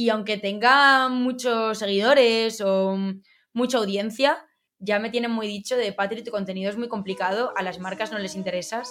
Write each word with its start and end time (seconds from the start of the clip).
Y 0.00 0.08
aunque 0.08 0.38
tenga 0.38 1.10
muchos 1.10 1.76
seguidores 1.76 2.62
o 2.62 2.96
mucha 3.52 3.76
audiencia, 3.76 4.38
ya 4.78 4.98
me 4.98 5.10
tienen 5.10 5.30
muy 5.30 5.46
dicho 5.46 5.76
de 5.76 5.92
Patri, 5.92 6.24
tu 6.24 6.30
contenido 6.30 6.70
es 6.70 6.78
muy 6.78 6.88
complicado, 6.88 7.52
a 7.54 7.62
las 7.62 7.80
marcas 7.80 8.10
no 8.10 8.18
les 8.18 8.34
interesas 8.34 8.88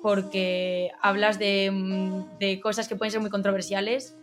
porque 0.00 0.92
hablas 1.02 1.40
de, 1.40 1.72
mm, 1.72 2.38
de 2.38 2.60
cosas 2.60 2.86
que 2.86 2.94
pueden 2.94 3.10
ser 3.10 3.20
muy 3.20 3.30
controversiales. 3.30 4.16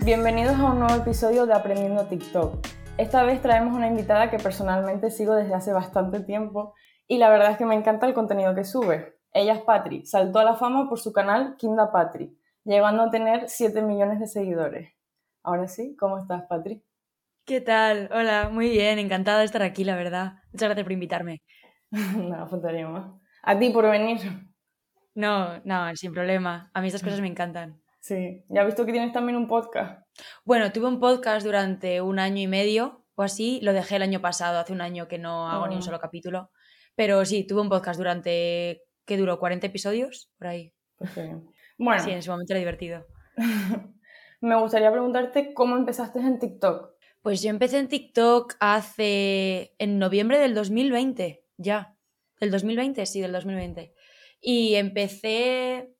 Bienvenidos 0.00 0.58
a 0.58 0.72
un 0.72 0.80
nuevo 0.80 0.96
episodio 0.96 1.46
de 1.46 1.54
Aprendiendo 1.54 2.04
TikTok. 2.06 2.66
Esta 2.98 3.22
vez 3.22 3.40
traemos 3.40 3.76
una 3.76 3.86
invitada 3.86 4.28
que 4.28 4.38
personalmente 4.38 5.12
sigo 5.12 5.36
desde 5.36 5.54
hace 5.54 5.72
bastante 5.72 6.18
tiempo 6.18 6.74
y 7.06 7.18
la 7.18 7.30
verdad 7.30 7.52
es 7.52 7.58
que 7.58 7.64
me 7.64 7.76
encanta 7.76 8.08
el 8.08 8.14
contenido 8.14 8.56
que 8.56 8.64
sube. 8.64 9.20
Ella 9.32 9.54
es 9.54 9.60
Patri, 9.60 10.04
saltó 10.04 10.40
a 10.40 10.44
la 10.44 10.56
fama 10.56 10.88
por 10.88 10.98
su 10.98 11.12
canal 11.12 11.54
Kinda 11.58 11.92
Patri, 11.92 12.36
llegando 12.64 13.04
a 13.04 13.10
tener 13.10 13.48
7 13.48 13.82
millones 13.82 14.18
de 14.18 14.26
seguidores. 14.26 14.92
Ahora 15.42 15.66
sí, 15.68 15.96
¿cómo 15.98 16.18
estás, 16.18 16.44
Patri? 16.48 16.82
¿Qué 17.44 17.60
tal? 17.60 18.08
Hola, 18.12 18.48
muy 18.50 18.68
bien, 18.70 18.98
encantada 18.98 19.40
de 19.40 19.44
estar 19.46 19.62
aquí, 19.62 19.84
la 19.84 19.96
verdad. 19.96 20.34
Muchas 20.52 20.68
gracias 20.68 20.84
por 20.84 20.92
invitarme. 20.92 21.42
no, 21.90 22.48
faltaría 22.48 22.88
más. 22.88 23.10
A 23.42 23.58
ti 23.58 23.70
por 23.70 23.90
venir. 23.90 24.20
No, 25.14 25.60
no, 25.64 25.94
sin 25.96 26.12
problema. 26.12 26.70
A 26.72 26.80
mí 26.80 26.86
estas 26.86 27.02
cosas 27.02 27.20
me 27.20 27.26
encantan. 27.26 27.82
Sí. 28.00 28.44
¿Ya 28.48 28.60
has 28.60 28.66
visto 28.66 28.86
que 28.86 28.92
tienes 28.92 29.12
también 29.12 29.36
un 29.36 29.48
podcast? 29.48 30.02
Bueno, 30.44 30.70
tuve 30.72 30.86
un 30.86 31.00
podcast 31.00 31.44
durante 31.44 32.00
un 32.00 32.18
año 32.18 32.40
y 32.40 32.46
medio 32.46 33.04
o 33.16 33.22
así. 33.22 33.60
Lo 33.62 33.72
dejé 33.72 33.96
el 33.96 34.02
año 34.02 34.20
pasado, 34.20 34.58
hace 34.58 34.72
un 34.72 34.80
año 34.80 35.08
que 35.08 35.18
no 35.18 35.48
hago 35.50 35.66
ni 35.66 35.74
un 35.74 35.80
Oh. 35.80 35.84
solo 35.84 35.98
capítulo. 35.98 36.50
Pero 36.94 37.24
sí, 37.24 37.44
tuve 37.46 37.62
un 37.62 37.68
podcast 37.68 37.98
durante, 37.98 38.82
¿qué 39.06 39.16
duró? 39.16 39.40
¿40 39.40 39.64
episodios? 39.64 40.30
Por 40.38 40.46
ahí. 40.46 40.72
Pues. 40.96 41.10
Bueno, 41.78 42.02
Sí, 42.02 42.10
en 42.12 42.18
ese 42.18 42.30
momento 42.30 42.52
era 42.52 42.58
divertido. 42.60 43.06
me 44.42 44.58
gustaría 44.58 44.90
preguntarte 44.90 45.54
cómo 45.54 45.76
empezaste 45.76 46.18
en 46.18 46.38
TikTok. 46.38 46.90
Pues 47.22 47.40
yo 47.40 47.50
empecé 47.50 47.78
en 47.78 47.88
TikTok 47.88 48.56
hace. 48.58 49.74
en 49.78 49.98
noviembre 49.98 50.38
del 50.38 50.54
2020, 50.54 51.44
ya. 51.56 51.96
¿Del 52.40 52.50
2020? 52.50 53.06
Sí, 53.06 53.20
del 53.20 53.32
2020. 53.32 53.94
Y 54.40 54.74
empecé 54.74 55.94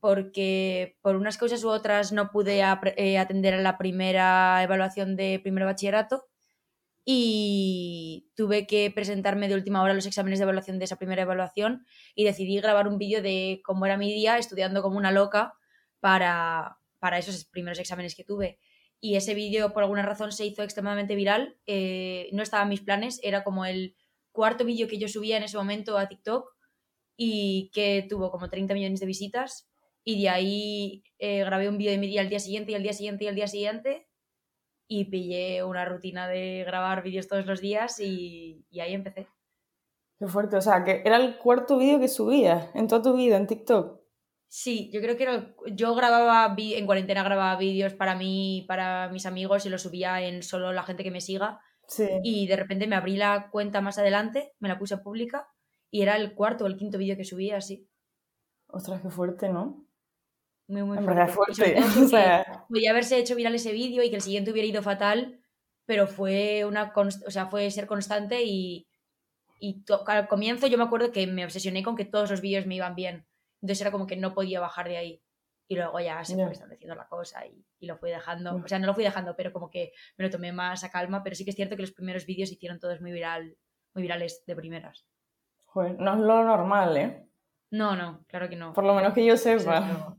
porque 0.00 0.98
por 1.00 1.16
unas 1.16 1.38
cosas 1.38 1.64
u 1.64 1.70
otras 1.70 2.12
no 2.12 2.30
pude 2.30 2.60
eh, 2.60 3.18
atender 3.18 3.54
a 3.54 3.62
la 3.62 3.78
primera 3.78 4.62
evaluación 4.62 5.16
de 5.16 5.40
primer 5.42 5.64
bachillerato 5.64 6.26
y 7.04 8.30
tuve 8.36 8.66
que 8.66 8.92
presentarme 8.94 9.48
de 9.48 9.54
última 9.54 9.82
hora 9.82 9.94
los 9.94 10.06
exámenes 10.06 10.38
de 10.38 10.42
evaluación 10.42 10.78
de 10.78 10.84
esa 10.84 10.96
primera 10.96 11.22
evaluación 11.22 11.86
y 12.14 12.24
decidí 12.24 12.60
grabar 12.60 12.86
un 12.86 12.98
vídeo 12.98 13.22
de 13.22 13.62
cómo 13.64 13.86
era 13.86 13.96
mi 13.96 14.12
día 14.12 14.36
estudiando 14.36 14.82
como 14.82 14.98
una 14.98 15.10
loca 15.10 15.54
para, 16.00 16.78
para 16.98 17.18
esos 17.18 17.44
primeros 17.44 17.78
exámenes 17.78 18.14
que 18.14 18.24
tuve 18.24 18.58
y 19.00 19.16
ese 19.16 19.34
vídeo 19.34 19.72
por 19.72 19.82
alguna 19.82 20.02
razón 20.02 20.32
se 20.32 20.44
hizo 20.44 20.62
extremadamente 20.62 21.14
viral. 21.14 21.56
eh, 21.66 22.28
no 22.32 22.42
estaba 22.42 22.64
en 22.64 22.70
mis 22.70 22.80
planes, 22.80 23.20
era 23.22 23.44
como 23.44 23.64
el 23.64 23.96
cuarto 24.32 24.64
vídeo 24.64 24.88
que 24.88 24.98
yo 24.98 25.08
subía 25.08 25.36
en 25.36 25.44
ese 25.44 25.56
momento 25.56 25.98
a 25.98 26.08
TikTok 26.08 26.52
y 27.16 27.70
que 27.72 28.06
tuvo 28.08 28.30
como 28.30 28.48
30 28.48 28.74
millones 28.74 29.00
de 29.00 29.06
visitas. 29.06 29.68
Y 30.04 30.22
de 30.22 30.28
ahí 30.28 31.04
eh, 31.18 31.44
grabé 31.44 31.68
un 31.68 31.78
vídeo 31.78 31.92
de 31.92 31.98
mi 31.98 32.16
al 32.18 32.28
día 32.28 32.40
siguiente 32.40 32.72
y 32.72 32.74
al 32.74 32.82
día 32.82 32.92
siguiente 32.92 33.24
y 33.24 33.28
al 33.28 33.34
día 33.34 33.46
siguiente. 33.46 34.08
Y 34.88 35.04
pillé 35.06 35.62
una 35.64 35.84
rutina 35.84 36.28
de 36.28 36.64
grabar 36.66 37.02
vídeos 37.02 37.28
todos 37.28 37.46
los 37.46 37.60
días 37.60 38.00
y, 38.00 38.64
y 38.70 38.80
ahí 38.80 38.94
empecé. 38.94 39.28
Qué 40.18 40.26
fuerte, 40.26 40.56
o 40.56 40.60
sea, 40.60 40.82
que 40.82 41.02
era 41.04 41.16
el 41.16 41.36
cuarto 41.38 41.78
vídeo 41.78 42.00
que 42.00 42.08
subías 42.08 42.74
en 42.74 42.88
toda 42.88 43.02
tu 43.02 43.14
vida 43.14 43.36
en 43.36 43.46
TikTok. 43.46 44.00
Sí, 44.48 44.90
yo 44.92 45.00
creo 45.00 45.16
que 45.16 45.24
era 45.24 45.54
yo 45.72 45.94
grababa, 45.94 46.54
en 46.58 46.86
cuarentena 46.86 47.22
grababa 47.22 47.56
vídeos 47.56 47.92
para 47.94 48.14
mí, 48.14 48.64
para 48.66 49.08
mis 49.10 49.26
amigos 49.26 49.66
y 49.66 49.68
los 49.68 49.82
subía 49.82 50.22
en 50.22 50.42
solo 50.42 50.72
la 50.72 50.82
gente 50.82 51.04
que 51.04 51.10
me 51.10 51.20
siga. 51.20 51.60
Sí. 51.88 52.06
y 52.22 52.46
de 52.46 52.56
repente 52.56 52.86
me 52.86 52.96
abrí 52.96 53.16
la 53.16 53.48
cuenta 53.50 53.80
más 53.80 53.96
adelante, 53.98 54.52
me 54.58 54.68
la 54.68 54.78
puse 54.78 54.98
pública 54.98 55.48
y 55.90 56.02
era 56.02 56.16
el 56.16 56.34
cuarto 56.34 56.64
o 56.64 56.66
el 56.66 56.76
quinto 56.76 56.98
vídeo 56.98 57.16
que 57.16 57.24
subía 57.24 57.56
así. 57.56 57.88
Ostras, 58.66 59.00
qué 59.00 59.08
fuerte, 59.08 59.48
¿no? 59.48 59.86
Muy, 60.66 60.82
muy 60.82 60.98
fuerte. 60.98 61.76
O 62.04 62.08
sea, 62.08 62.66
podía 62.68 62.90
haberse 62.90 63.16
hecho 63.18 63.34
viral 63.34 63.54
ese 63.54 63.72
vídeo 63.72 64.02
y 64.02 64.10
que 64.10 64.16
el 64.16 64.22
siguiente 64.22 64.50
hubiera 64.50 64.68
ido 64.68 64.82
fatal, 64.82 65.40
pero 65.86 66.06
fue 66.06 66.66
una 66.66 66.92
o 66.94 67.30
sea, 67.30 67.46
fue 67.46 67.70
ser 67.70 67.86
constante 67.86 68.42
y, 68.44 68.86
y 69.58 69.82
al 70.06 70.28
comienzo 70.28 70.66
yo 70.66 70.76
me 70.76 70.84
acuerdo 70.84 71.10
que 71.10 71.26
me 71.26 71.44
obsesioné 71.44 71.82
con 71.82 71.96
que 71.96 72.04
todos 72.04 72.30
los 72.30 72.42
vídeos 72.42 72.66
me 72.66 72.74
iban 72.74 72.94
bien. 72.94 73.26
Entonces 73.60 73.80
era 73.80 73.90
como 73.90 74.06
que 74.06 74.16
no 74.16 74.34
podía 74.34 74.60
bajar 74.60 74.88
de 74.88 74.96
ahí. 74.96 75.22
Y 75.70 75.76
luego 75.76 76.00
ya 76.00 76.24
se 76.24 76.36
Ya. 76.36 76.44
fue 76.44 76.52
estableciendo 76.52 76.94
la 76.94 77.06
cosa 77.08 77.44
y, 77.46 77.62
y 77.78 77.86
lo 77.86 77.96
fui 77.98 78.10
dejando. 78.10 78.58
Mm. 78.58 78.64
O 78.64 78.68
sea, 78.68 78.78
no 78.78 78.86
lo 78.86 78.94
fui 78.94 79.04
dejando, 79.04 79.36
pero 79.36 79.52
como 79.52 79.68
que 79.70 79.92
me 80.16 80.24
lo 80.24 80.30
tomé 80.30 80.50
más 80.52 80.82
a 80.84 80.90
calma. 80.90 81.22
Pero 81.22 81.36
sí 81.36 81.44
que 81.44 81.50
es 81.50 81.56
cierto 81.56 81.76
que 81.76 81.82
los 81.82 81.92
primeros 81.92 82.24
vídeos 82.24 82.50
hicieron 82.50 82.78
todos 82.80 83.00
muy 83.02 83.12
viral, 83.12 83.56
muy 83.94 84.02
virales 84.02 84.42
de 84.46 84.56
primeras. 84.56 85.06
joder, 85.66 85.98
no 86.00 86.14
es 86.14 86.20
lo 86.20 86.42
normal, 86.44 86.96
¿eh? 86.96 87.28
No, 87.70 87.94
no, 87.94 88.24
claro 88.28 88.48
que 88.48 88.56
no. 88.56 88.72
Por 88.72 88.84
lo 88.84 88.94
menos 88.94 89.12
que 89.12 89.24
yo 89.26 89.36
sepa. 89.36 89.80
lo- 89.80 90.16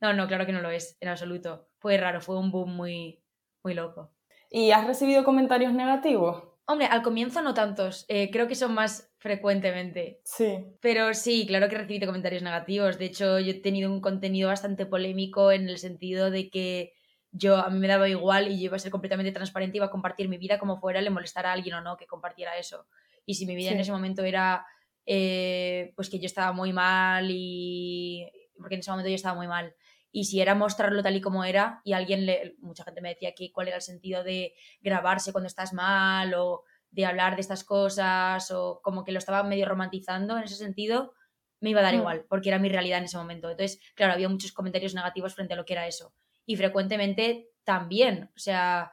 No, 0.00 0.14
no, 0.14 0.26
claro 0.26 0.46
que 0.46 0.52
no 0.52 0.62
lo 0.62 0.70
es, 0.70 0.96
en 1.00 1.08
absoluto. 1.08 1.68
Fue 1.78 1.98
raro, 1.98 2.20
fue 2.22 2.38
un 2.38 2.50
boom 2.50 2.74
muy, 2.74 3.22
muy 3.62 3.74
loco. 3.74 4.12
¿Y 4.50 4.70
has 4.70 4.86
recibido 4.86 5.24
comentarios 5.24 5.74
negativos? 5.74 6.42
Hombre, 6.66 6.86
al 6.86 7.02
comienzo 7.02 7.42
no 7.42 7.52
tantos, 7.52 8.06
eh, 8.08 8.30
creo 8.30 8.48
que 8.48 8.54
son 8.54 8.72
más 8.72 9.07
frecuentemente. 9.18 10.20
Sí. 10.24 10.64
Pero 10.80 11.12
sí, 11.12 11.46
claro 11.46 11.68
que 11.68 11.74
he 11.74 11.78
recibido 11.78 12.06
comentarios 12.06 12.42
negativos. 12.42 12.98
De 12.98 13.06
hecho, 13.06 13.38
yo 13.40 13.50
he 13.50 13.60
tenido 13.60 13.90
un 13.90 14.00
contenido 14.00 14.48
bastante 14.48 14.86
polémico 14.86 15.52
en 15.52 15.68
el 15.68 15.78
sentido 15.78 16.30
de 16.30 16.48
que 16.48 16.94
yo 17.30 17.56
a 17.56 17.68
mí 17.68 17.78
me 17.78 17.88
daba 17.88 18.08
igual 18.08 18.48
y 18.48 18.58
yo 18.58 18.66
iba 18.66 18.76
a 18.76 18.80
ser 18.80 18.90
completamente 18.90 19.32
transparente, 19.32 19.76
iba 19.76 19.86
a 19.86 19.90
compartir 19.90 20.28
mi 20.28 20.38
vida 20.38 20.58
como 20.58 20.78
fuera, 20.78 21.02
le 21.02 21.10
molestara 21.10 21.50
a 21.50 21.52
alguien 21.52 21.74
o 21.74 21.80
no 21.82 21.96
que 21.96 22.06
compartiera 22.06 22.56
eso. 22.56 22.86
Y 23.26 23.34
si 23.34 23.44
mi 23.44 23.54
vida 23.54 23.72
en 23.72 23.80
ese 23.80 23.92
momento 23.92 24.22
era 24.22 24.64
eh, 25.04 25.92
pues 25.96 26.08
que 26.08 26.18
yo 26.18 26.26
estaba 26.26 26.52
muy 26.52 26.72
mal 26.72 27.26
y 27.30 28.30
porque 28.56 28.76
en 28.76 28.80
ese 28.80 28.90
momento 28.90 29.10
yo 29.10 29.14
estaba 29.14 29.36
muy 29.36 29.46
mal. 29.46 29.74
Y 30.10 30.24
si 30.24 30.40
era 30.40 30.54
mostrarlo 30.54 31.02
tal 31.02 31.16
y 31.16 31.20
como 31.20 31.44
era, 31.44 31.82
y 31.84 31.92
alguien 31.92 32.24
le, 32.24 32.56
mucha 32.60 32.84
gente 32.84 33.02
me 33.02 33.10
decía 33.10 33.34
que 33.34 33.52
cuál 33.52 33.68
era 33.68 33.76
el 33.76 33.82
sentido 33.82 34.24
de 34.24 34.54
grabarse 34.80 35.32
cuando 35.32 35.48
estás 35.48 35.74
mal 35.74 36.32
o 36.34 36.64
de 36.90 37.06
hablar 37.06 37.34
de 37.36 37.42
estas 37.42 37.64
cosas 37.64 38.50
o 38.50 38.80
como 38.82 39.04
que 39.04 39.12
lo 39.12 39.18
estaba 39.18 39.42
medio 39.42 39.66
romantizando 39.66 40.36
en 40.36 40.44
ese 40.44 40.56
sentido, 40.56 41.14
me 41.60 41.70
iba 41.70 41.80
a 41.80 41.82
dar 41.84 41.94
Mm. 41.94 41.98
igual, 41.98 42.26
porque 42.28 42.48
era 42.50 42.58
mi 42.58 42.68
realidad 42.68 42.98
en 42.98 43.04
ese 43.04 43.16
momento. 43.18 43.50
Entonces, 43.50 43.80
claro, 43.94 44.12
había 44.14 44.28
muchos 44.28 44.52
comentarios 44.52 44.94
negativos 44.94 45.34
frente 45.34 45.54
a 45.54 45.56
lo 45.56 45.64
que 45.64 45.74
era 45.74 45.86
eso. 45.86 46.14
Y 46.46 46.56
frecuentemente 46.56 47.50
también, 47.64 48.30
o 48.34 48.38
sea, 48.38 48.92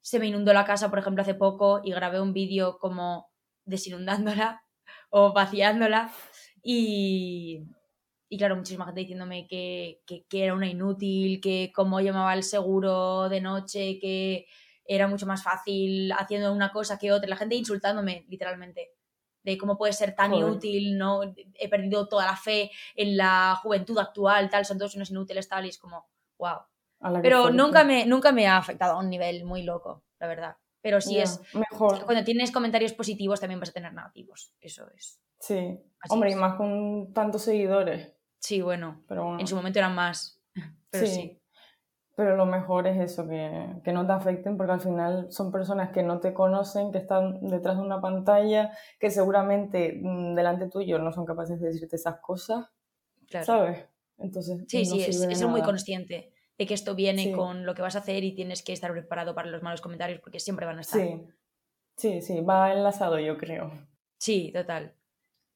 se 0.00 0.18
me 0.18 0.26
inundó 0.26 0.52
la 0.52 0.64
casa, 0.64 0.90
por 0.90 0.98
ejemplo, 0.98 1.22
hace 1.22 1.34
poco 1.34 1.80
y 1.84 1.92
grabé 1.92 2.20
un 2.20 2.32
vídeo 2.32 2.78
como 2.78 3.30
desinundándola 3.64 4.62
o 5.10 5.32
vaciándola 5.32 6.12
y, 6.62 7.64
y 8.28 8.38
claro, 8.38 8.56
muchísima 8.56 8.86
gente 8.86 9.00
diciéndome 9.02 9.46
que, 9.46 10.02
que, 10.06 10.24
que 10.26 10.44
era 10.44 10.54
una 10.54 10.68
inútil, 10.68 11.40
que 11.40 11.72
cómo 11.74 12.00
llamaba 12.00 12.34
el 12.34 12.42
seguro 12.42 13.28
de 13.28 13.40
noche, 13.40 13.98
que 14.00 14.46
era 14.88 15.06
mucho 15.06 15.26
más 15.26 15.42
fácil 15.44 16.10
haciendo 16.12 16.52
una 16.52 16.72
cosa 16.72 16.98
que 16.98 17.12
otra. 17.12 17.28
La 17.28 17.36
gente 17.36 17.54
insultándome, 17.54 18.24
literalmente. 18.28 18.94
De 19.44 19.56
cómo 19.56 19.78
puede 19.78 19.92
ser 19.92 20.14
tan 20.16 20.30
Joder. 20.32 20.46
inútil, 20.48 20.98
¿no? 20.98 21.20
He 21.54 21.68
perdido 21.68 22.08
toda 22.08 22.26
la 22.26 22.36
fe 22.36 22.70
en 22.96 23.16
la 23.16 23.54
juventud 23.62 23.96
actual, 23.98 24.50
tal, 24.50 24.64
son 24.64 24.78
todos 24.78 24.96
unos 24.96 25.10
inútiles, 25.10 25.48
tal, 25.48 25.64
y 25.64 25.68
es 25.68 25.78
como, 25.78 26.08
wow. 26.38 26.58
Pero 27.22 27.50
nunca 27.50 27.84
me, 27.84 28.04
nunca 28.06 28.32
me 28.32 28.48
ha 28.48 28.56
afectado 28.56 28.94
a 28.94 28.98
un 28.98 29.08
nivel 29.08 29.44
muy 29.44 29.62
loco, 29.62 30.02
la 30.18 30.26
verdad. 30.26 30.56
Pero 30.80 31.00
sí 31.00 31.14
Ya, 31.14 31.22
es, 31.24 31.40
Mejor. 31.54 32.04
cuando 32.04 32.24
tienes 32.24 32.50
comentarios 32.50 32.92
positivos 32.92 33.40
también 33.40 33.60
vas 33.60 33.70
a 33.70 33.72
tener 33.72 33.92
negativos, 33.92 34.52
eso 34.60 34.88
es. 34.96 35.20
Sí. 35.40 35.78
Así 36.00 36.12
Hombre, 36.14 36.30
es. 36.30 36.36
y 36.36 36.38
más 36.38 36.56
con 36.56 37.12
tantos 37.12 37.42
seguidores. 37.42 38.12
Sí, 38.40 38.60
bueno, 38.60 39.04
Pero 39.08 39.24
bueno. 39.24 39.40
en 39.40 39.46
su 39.46 39.54
momento 39.56 39.78
eran 39.78 39.94
más, 39.94 40.40
pero 40.90 41.06
sí. 41.06 41.14
sí. 41.14 41.40
Pero 42.18 42.34
lo 42.36 42.46
mejor 42.46 42.88
es 42.88 42.98
eso, 42.98 43.28
que, 43.28 43.76
que 43.84 43.92
no 43.92 44.04
te 44.04 44.12
afecten, 44.12 44.56
porque 44.56 44.72
al 44.72 44.80
final 44.80 45.30
son 45.30 45.52
personas 45.52 45.92
que 45.92 46.02
no 46.02 46.18
te 46.18 46.34
conocen, 46.34 46.90
que 46.90 46.98
están 46.98 47.38
detrás 47.46 47.76
de 47.76 47.82
una 47.84 48.00
pantalla, 48.00 48.76
que 48.98 49.08
seguramente 49.08 50.00
mm, 50.02 50.34
delante 50.34 50.68
tuyo 50.68 50.98
no 50.98 51.12
son 51.12 51.24
capaces 51.24 51.60
de 51.60 51.68
decirte 51.68 51.94
esas 51.94 52.18
cosas, 52.18 52.66
claro. 53.28 53.46
¿sabes? 53.46 53.84
Entonces, 54.18 54.64
Sí, 54.66 54.78
no 54.78 54.96
sí, 54.96 55.02
es, 55.02 55.22
es 55.22 55.46
muy 55.46 55.62
consciente 55.62 56.32
de 56.58 56.66
que 56.66 56.74
esto 56.74 56.96
viene 56.96 57.22
Sí. 57.22 57.32
con 57.32 57.64
lo 57.64 57.76
que 57.76 57.82
vas 57.82 57.94
a 57.94 58.00
hacer 58.00 58.24
y 58.24 58.34
tienes 58.34 58.64
que 58.64 58.72
estar 58.72 58.90
preparado 58.90 59.36
para 59.36 59.48
los 59.48 59.62
malos 59.62 59.80
comentarios 59.80 60.18
porque 60.18 60.40
siempre 60.40 60.66
van 60.66 60.78
a 60.78 60.80
estar. 60.80 61.00
Sí, 61.00 61.22
sí, 61.94 62.20
sí, 62.20 62.40
va 62.40 62.72
enlazado, 62.72 63.20
yo 63.20 63.38
creo. 63.38 63.70
Sí, 64.16 64.50
total. 64.52 64.92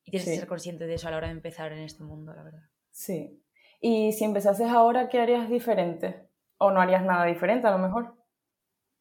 Y 0.05 0.13
tienes 0.13 0.29
que 0.29 0.37
ser 0.37 0.47
consciente 0.47 0.87
de 0.87 0.95
eso 0.95 1.09
a 1.09 1.11
la 1.11 1.17
hora 1.17 1.27
de 1.27 1.33
empezar 1.33 1.73
en 1.73 1.81
este 1.81 2.05
mundo, 2.05 2.33
la 2.33 2.45
verdad. 2.45 2.63
Sí. 2.93 3.43
Y 3.81 4.13
si 4.13 4.23
empezases 4.23 4.69
ahora, 4.69 5.09
¿qué 5.09 5.19
harías 5.21 5.51
diferente? 5.51 6.31
¿O 6.63 6.71
no 6.71 6.81
harías 6.81 7.05
nada 7.05 7.25
diferente 7.25 7.67
a 7.67 7.73
lo 7.73 7.79
mejor? 7.79 8.15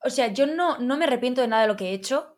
O 0.03 0.09
sea, 0.09 0.27
yo 0.33 0.47
no, 0.47 0.79
no 0.79 0.97
me 0.97 1.05
arrepiento 1.05 1.41
de 1.41 1.47
nada 1.47 1.61
de 1.61 1.67
lo 1.67 1.75
que 1.75 1.89
he 1.89 1.93
hecho. 1.93 2.37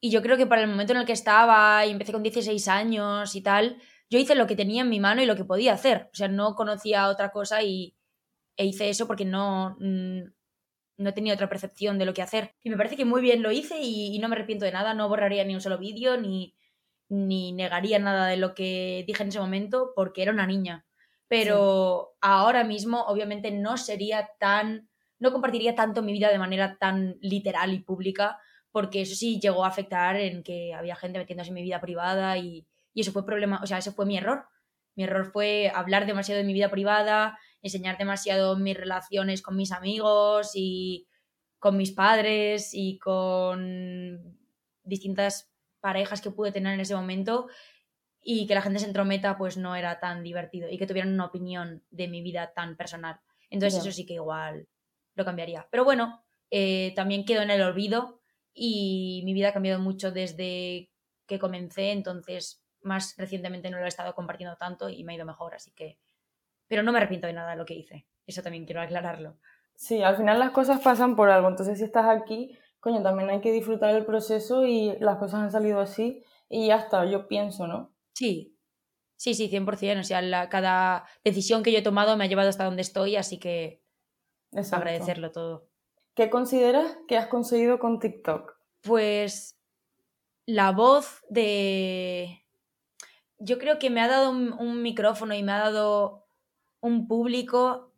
Y 0.00 0.10
yo 0.10 0.22
creo 0.22 0.38
que 0.38 0.46
para 0.46 0.62
el 0.62 0.68
momento 0.68 0.94
en 0.94 1.00
el 1.00 1.04
que 1.04 1.12
estaba 1.12 1.84
y 1.84 1.90
empecé 1.90 2.10
con 2.10 2.22
16 2.22 2.68
años 2.68 3.36
y 3.36 3.42
tal, 3.42 3.76
yo 4.08 4.18
hice 4.18 4.34
lo 4.34 4.46
que 4.46 4.56
tenía 4.56 4.80
en 4.82 4.88
mi 4.88 4.98
mano 4.98 5.22
y 5.22 5.26
lo 5.26 5.36
que 5.36 5.44
podía 5.44 5.74
hacer. 5.74 6.08
O 6.12 6.16
sea, 6.16 6.28
no 6.28 6.54
conocía 6.54 7.08
otra 7.08 7.30
cosa 7.30 7.62
y 7.62 7.94
e 8.56 8.64
hice 8.64 8.88
eso 8.88 9.06
porque 9.06 9.26
no, 9.26 9.76
mm, 9.78 10.22
no 10.96 11.14
tenía 11.14 11.34
otra 11.34 11.50
percepción 11.50 11.98
de 11.98 12.06
lo 12.06 12.14
que 12.14 12.22
hacer. 12.22 12.54
Y 12.62 12.70
me 12.70 12.78
parece 12.78 12.96
que 12.96 13.04
muy 13.04 13.20
bien 13.20 13.42
lo 13.42 13.52
hice 13.52 13.78
y, 13.78 14.18
no 14.20 14.28
me 14.28 14.36
arrepiento 14.36 14.64
de 14.64 14.72
nada, 14.72 14.94
no 14.94 15.08
borraría 15.08 15.44
ni 15.44 15.54
un 15.54 15.60
solo 15.60 15.76
vídeo, 15.78 16.16
ni, 16.16 16.56
ni 17.10 17.52
negaría 17.52 17.98
nada 17.98 18.26
de 18.26 18.38
lo 18.38 18.54
que 18.54 19.04
dije 19.06 19.22
en 19.22 19.28
ese 19.28 19.40
momento, 19.40 19.92
porque 19.94 20.22
era 20.22 20.32
una 20.32 20.46
niña. 20.46 20.86
Pero 21.32 22.14
ahora 22.20 22.62
mismo, 22.62 23.06
obviamente, 23.06 23.50
no 23.50 23.78
sería 23.78 24.28
tan, 24.38 24.90
no 25.18 25.32
compartiría 25.32 25.74
tanto 25.74 26.02
mi 26.02 26.12
vida 26.12 26.30
de 26.30 26.38
manera 26.38 26.76
tan 26.78 27.16
literal 27.22 27.72
y 27.72 27.80
pública, 27.80 28.38
porque 28.70 29.00
eso 29.00 29.14
sí 29.14 29.40
llegó 29.40 29.64
a 29.64 29.68
afectar 29.68 30.16
en 30.16 30.42
que 30.42 30.74
había 30.74 30.94
gente 30.94 31.18
metiéndose 31.18 31.48
en 31.48 31.54
mi 31.54 31.62
vida 31.62 31.80
privada 31.80 32.36
y, 32.36 32.66
eso 32.94 33.12
fue 33.12 33.24
problema, 33.24 33.60
o 33.62 33.66
sea, 33.66 33.78
ese 33.78 33.92
fue 33.92 34.04
mi 34.04 34.18
error. 34.18 34.44
Mi 34.94 35.04
error 35.04 35.24
fue 35.24 35.72
hablar 35.74 36.04
demasiado 36.04 36.38
de 36.38 36.46
mi 36.46 36.52
vida 36.52 36.70
privada, 36.70 37.38
enseñar 37.62 37.96
demasiado 37.96 38.58
mis 38.58 38.76
relaciones 38.76 39.40
con 39.40 39.56
mis 39.56 39.72
amigos 39.72 40.50
y 40.54 41.08
con 41.58 41.78
mis 41.78 41.92
padres 41.92 42.74
y 42.74 42.98
con 42.98 44.36
distintas 44.82 45.50
parejas 45.80 46.20
que 46.20 46.30
pude 46.30 46.52
tener 46.52 46.74
en 46.74 46.80
ese 46.80 46.94
momento 46.94 47.46
y 48.22 48.46
que 48.46 48.54
la 48.54 48.62
gente 48.62 48.78
se 48.78 48.86
entrometa 48.86 49.36
pues 49.36 49.56
no 49.56 49.74
era 49.74 49.98
tan 49.98 50.22
divertido 50.22 50.68
y 50.70 50.78
que 50.78 50.86
tuvieran 50.86 51.12
una 51.12 51.26
opinión 51.26 51.82
de 51.90 52.08
mi 52.08 52.22
vida 52.22 52.52
tan 52.54 52.76
personal. 52.76 53.20
Entonces 53.50 53.80
eso 53.80 53.92
sí 53.92 54.06
que 54.06 54.14
igual 54.14 54.68
lo 55.14 55.24
cambiaría. 55.24 55.66
Pero 55.70 55.84
bueno, 55.84 56.22
eh, 56.50 56.92
también 56.94 57.24
quedó 57.24 57.42
en 57.42 57.50
el 57.50 57.62
olvido 57.62 58.20
y 58.54 59.22
mi 59.24 59.34
vida 59.34 59.48
ha 59.48 59.52
cambiado 59.52 59.80
mucho 59.80 60.12
desde 60.12 60.90
que 61.26 61.38
comencé, 61.38 61.92
entonces 61.92 62.62
más 62.82 63.14
recientemente 63.16 63.70
no 63.70 63.78
lo 63.78 63.84
he 63.84 63.88
estado 63.88 64.14
compartiendo 64.14 64.56
tanto 64.56 64.88
y 64.88 65.04
me 65.04 65.12
ha 65.12 65.16
ido 65.16 65.26
mejor, 65.26 65.54
así 65.54 65.72
que 65.72 65.98
pero 66.68 66.82
no 66.82 66.92
me 66.92 66.98
arrepiento 66.98 67.26
de 67.26 67.34
nada 67.34 67.50
de 67.50 67.56
lo 67.56 67.66
que 67.66 67.74
hice. 67.74 68.06
Eso 68.26 68.42
también 68.42 68.64
quiero 68.64 68.80
aclararlo. 68.80 69.36
Sí, 69.74 70.02
al 70.02 70.16
final 70.16 70.38
las 70.38 70.52
cosas 70.52 70.80
pasan 70.80 71.16
por 71.16 71.28
algo. 71.28 71.48
Entonces, 71.48 71.78
si 71.78 71.84
estás 71.84 72.06
aquí, 72.06 72.56
coño, 72.80 73.02
también 73.02 73.28
hay 73.28 73.40
que 73.42 73.52
disfrutar 73.52 73.94
el 73.94 74.06
proceso 74.06 74.64
y 74.66 74.96
las 74.98 75.18
cosas 75.18 75.40
han 75.40 75.50
salido 75.50 75.80
así 75.80 76.24
y 76.48 76.68
ya 76.68 76.76
está, 76.76 77.04
yo 77.04 77.28
pienso, 77.28 77.66
¿no? 77.66 77.91
Sí, 78.14 78.58
sí, 79.16 79.34
sí, 79.34 79.48
100%. 79.48 80.00
O 80.00 80.04
sea, 80.04 80.48
cada 80.48 81.06
decisión 81.24 81.62
que 81.62 81.72
yo 81.72 81.78
he 81.78 81.82
tomado 81.82 82.16
me 82.16 82.24
ha 82.24 82.28
llevado 82.28 82.48
hasta 82.48 82.64
donde 82.64 82.82
estoy, 82.82 83.16
así 83.16 83.38
que 83.38 83.82
agradecerlo 84.52 85.32
todo. 85.32 85.68
¿Qué 86.14 86.28
consideras 86.28 86.98
que 87.08 87.16
has 87.16 87.28
conseguido 87.28 87.78
con 87.78 87.98
TikTok? 87.98 88.54
Pues 88.82 89.58
la 90.46 90.72
voz 90.72 91.22
de... 91.30 92.44
Yo 93.38 93.58
creo 93.58 93.78
que 93.78 93.90
me 93.90 94.00
ha 94.00 94.08
dado 94.08 94.30
un 94.30 94.82
micrófono 94.82 95.34
y 95.34 95.42
me 95.42 95.52
ha 95.52 95.58
dado 95.58 96.26
un 96.80 97.08
público 97.08 97.92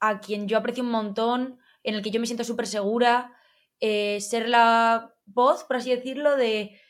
a 0.00 0.20
quien 0.20 0.48
yo 0.48 0.58
aprecio 0.58 0.84
un 0.84 0.90
montón, 0.90 1.58
en 1.82 1.94
el 1.94 2.02
que 2.02 2.10
yo 2.10 2.20
me 2.20 2.26
siento 2.26 2.44
súper 2.44 2.66
segura, 2.66 3.34
eh, 3.80 4.20
ser 4.20 4.48
la 4.48 5.14
voz, 5.24 5.64
por 5.64 5.76
así 5.76 5.90
decirlo, 5.90 6.36
de, 6.36 6.80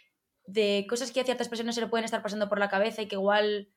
de 0.46 0.86
cosas 0.88 1.10
que 1.10 1.20
a 1.20 1.24
ciertas 1.24 1.48
personas 1.48 1.74
se 1.74 1.80
le 1.80 1.88
pueden 1.88 2.04
estar 2.04 2.22
pasando 2.22 2.48
por 2.48 2.58
la 2.58 2.68
cabeza 2.68 3.02
y 3.02 3.08
que 3.08 3.16
igual 3.16 3.68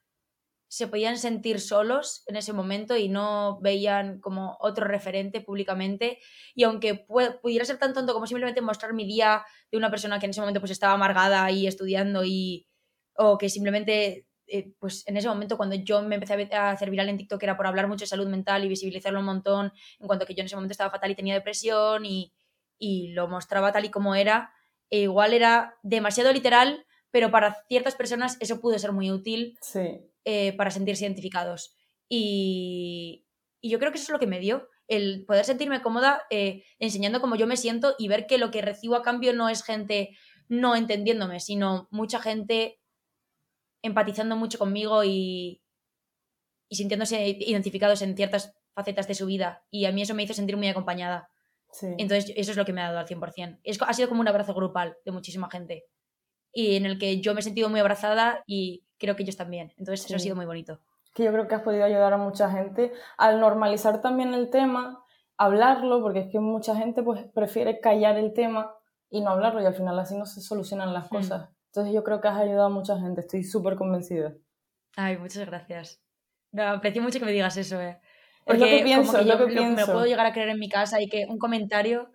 se 0.68 0.88
podían 0.88 1.18
sentir 1.18 1.60
solos 1.60 2.24
en 2.28 2.36
ese 2.36 2.54
momento 2.54 2.96
y 2.96 3.10
no 3.10 3.60
veían 3.60 4.20
como 4.20 4.56
otro 4.60 4.86
referente 4.86 5.42
públicamente. 5.42 6.20
Y 6.54 6.64
aunque 6.64 6.94
pudiera 7.42 7.66
ser 7.66 7.80
tan 7.80 7.94
tonto 7.94 8.14
como 8.14 8.28
simplemente 8.28 8.62
mostrar 8.62 8.94
mi 8.94 9.06
día 9.06 9.44
de 9.72 9.78
una 9.78 9.90
persona 9.90 10.20
que 10.20 10.28
en 10.28 10.30
ese 10.32 10.42
momento 10.42 10.60
pues 10.60 10.72
estaba 10.72 10.94
amargada 10.94 11.50
y 11.50 11.66
estudiando 11.66 12.24
y 12.24 12.68
o 13.16 13.38
que 13.38 13.50
simplemente 13.50 14.28
eh, 14.52 14.74
pues 14.80 15.08
en 15.08 15.16
ese 15.18 15.28
momento 15.28 15.58
cuando 15.58 15.76
yo 15.76 16.02
me 16.02 16.16
empecé 16.16 16.34
a 16.56 16.72
hacer 16.72 16.90
viral 16.90 17.10
en 17.10 17.18
TikTok 17.18 17.42
era 17.44 17.56
por 17.56 17.68
hablar 17.68 17.88
mucho 17.88 18.04
de 18.04 18.08
salud 18.08 18.28
mental 18.28 18.64
y 18.64 18.68
visibilizarlo 18.68 19.20
un 19.20 19.26
montón, 19.26 19.72
en 20.00 20.08
cuanto 20.08 20.26
que 20.26 20.34
yo 20.34 20.42
en 20.42 20.48
ese 20.48 20.56
momento 20.56 20.72
estaba 20.72 20.90
fatal 20.90 21.12
y 21.12 21.16
tenía 21.16 21.36
depresión 21.36 22.06
y, 22.06 22.34
lo 23.14 23.28
mostraba 23.28 23.72
tal 23.74 23.86
y 23.86 23.92
como 23.92 24.16
era, 24.16 24.54
e 24.90 25.02
igual 25.02 25.34
era 25.34 25.76
demasiado 25.84 26.32
literal, 26.34 26.86
pero 27.12 27.32
para 27.32 27.56
ciertas 27.68 27.96
personas 27.96 28.38
eso 28.40 28.62
pudo 28.62 28.78
ser 28.80 28.92
muy 28.92 29.12
útil 29.12 29.58
eh, 30.26 30.54
para 30.58 30.72
sentirse 30.72 31.06
identificados. 31.06 31.76
Y, 32.08 33.26
yo 33.62 33.78
creo 33.78 33.92
que 33.92 33.98
eso 33.98 34.06
es 34.06 34.14
lo 34.14 34.20
que 34.20 34.28
me 34.28 34.40
dio, 34.40 34.70
el 34.88 35.26
poder 35.26 35.44
sentirme 35.44 35.82
cómoda 35.82 36.22
eh, 36.30 36.64
enseñando 36.80 37.20
cómo 37.20 37.36
yo 37.36 37.46
me 37.46 37.58
siento 37.58 37.96
y 38.00 38.08
ver 38.08 38.26
que 38.26 38.38
lo 38.38 38.52
que 38.52 38.62
recibo 38.62 38.96
a 38.96 39.04
cambio 39.04 39.34
no 39.34 39.50
es 39.50 39.64
gente 39.64 40.18
no 40.48 40.76
entendiéndome, 40.76 41.40
sino 41.42 41.88
mucha 41.92 42.20
gente 42.20 42.80
empatizando 43.82 44.36
mucho 44.38 44.58
conmigo 44.58 45.04
y, 45.04 45.62
y 46.70 46.76
sintiéndose 46.76 47.28
identificados 47.28 48.02
en 48.02 48.16
ciertas 48.16 48.56
facetas 48.74 49.08
de 49.08 49.16
su 49.16 49.26
vida. 49.26 49.66
Y 49.70 49.86
a 49.86 49.92
mí 49.92 50.02
eso 50.02 50.16
me 50.16 50.24
hizo 50.24 50.34
sentir 50.34 50.56
muy 50.56 50.70
acompañada. 50.70 51.30
Entonces, 51.82 52.34
eso 52.36 52.52
es 52.52 52.58
lo 52.58 52.66
que 52.66 52.74
me 52.74 52.82
ha 52.82 52.88
dado 52.88 53.00
al 53.00 53.08
100%. 53.08 53.60
Es, 53.64 53.80
ha 53.82 53.94
sido 53.94 54.10
como 54.10 54.22
un 54.22 54.28
abrazo 54.28 54.54
grupal 54.54 54.98
de 55.06 55.12
muchísima 55.12 55.50
gente. 55.50 55.86
Y 56.52 56.76
en 56.76 56.86
el 56.86 56.98
que 56.98 57.22
yo 57.22 57.34
me 57.34 57.42
he 57.42 57.44
sentido 57.44 57.70
muy 57.70 57.80
abrazada 57.80 58.44
y 58.48 58.84
creo 58.98 59.16
que 59.16 59.24
ellos 59.24 59.38
también. 59.38 59.74
Entonces, 59.78 60.06
eso 60.06 60.16
ha 60.16 60.20
sido 60.20 60.36
muy 60.36 60.46
bonito. 60.46 60.82
Que 61.14 61.24
yo 61.24 61.32
creo 61.32 61.48
que 61.48 61.56
has 61.56 61.62
podido 61.62 61.84
ayudar 61.84 62.14
a 62.14 62.18
mucha 62.18 62.52
gente 62.52 62.92
al 63.18 63.40
normalizar 63.40 64.02
también 64.02 64.34
el 64.34 64.50
tema, 64.50 65.04
hablarlo, 65.38 66.02
porque 66.02 66.20
es 66.20 66.32
que 66.32 66.40
mucha 66.40 66.76
gente 66.76 67.04
pues 67.04 67.26
prefiere 67.34 67.80
callar 67.80 68.18
el 68.18 68.34
tema 68.34 68.76
y 69.10 69.22
no 69.22 69.32
hablarlo 69.32 69.62
y 69.62 69.66
al 69.66 69.76
final 69.76 69.98
así 70.00 70.16
no 70.16 70.26
se 70.26 70.42
solucionan 70.42 70.94
las 70.94 71.06
hmm. 71.06 71.16
cosas. 71.16 71.50
Entonces 71.68 71.94
yo 71.94 72.04
creo 72.04 72.20
que 72.20 72.28
has 72.28 72.38
ayudado 72.38 72.66
a 72.66 72.70
mucha 72.70 73.00
gente, 73.00 73.22
estoy 73.22 73.44
súper 73.44 73.76
convencida. 73.76 74.34
Ay, 74.96 75.18
muchas 75.18 75.46
gracias. 75.46 76.02
No, 76.52 76.64
aprecio 76.64 77.02
mucho 77.02 77.20
que 77.20 77.26
me 77.26 77.32
digas 77.32 77.58
eso, 77.58 77.80
¿eh? 77.80 78.00
Porque 78.50 78.64
es 78.64 78.72
lo 78.72 78.78
que 78.78 78.84
pienso, 78.84 79.20
es 79.20 79.26
lo 79.26 79.38
que 79.38 79.46
pienso. 79.48 79.76
Me 79.76 79.82
lo 79.82 79.94
puedo 79.94 80.06
llegar 80.06 80.26
a 80.26 80.34
creer 80.34 80.50
en 80.50 80.60
mi 80.60 80.70
casa 80.70 81.02
y 81.02 81.08
que 81.08 81.26
un 81.30 81.38
comentario... 81.38 82.12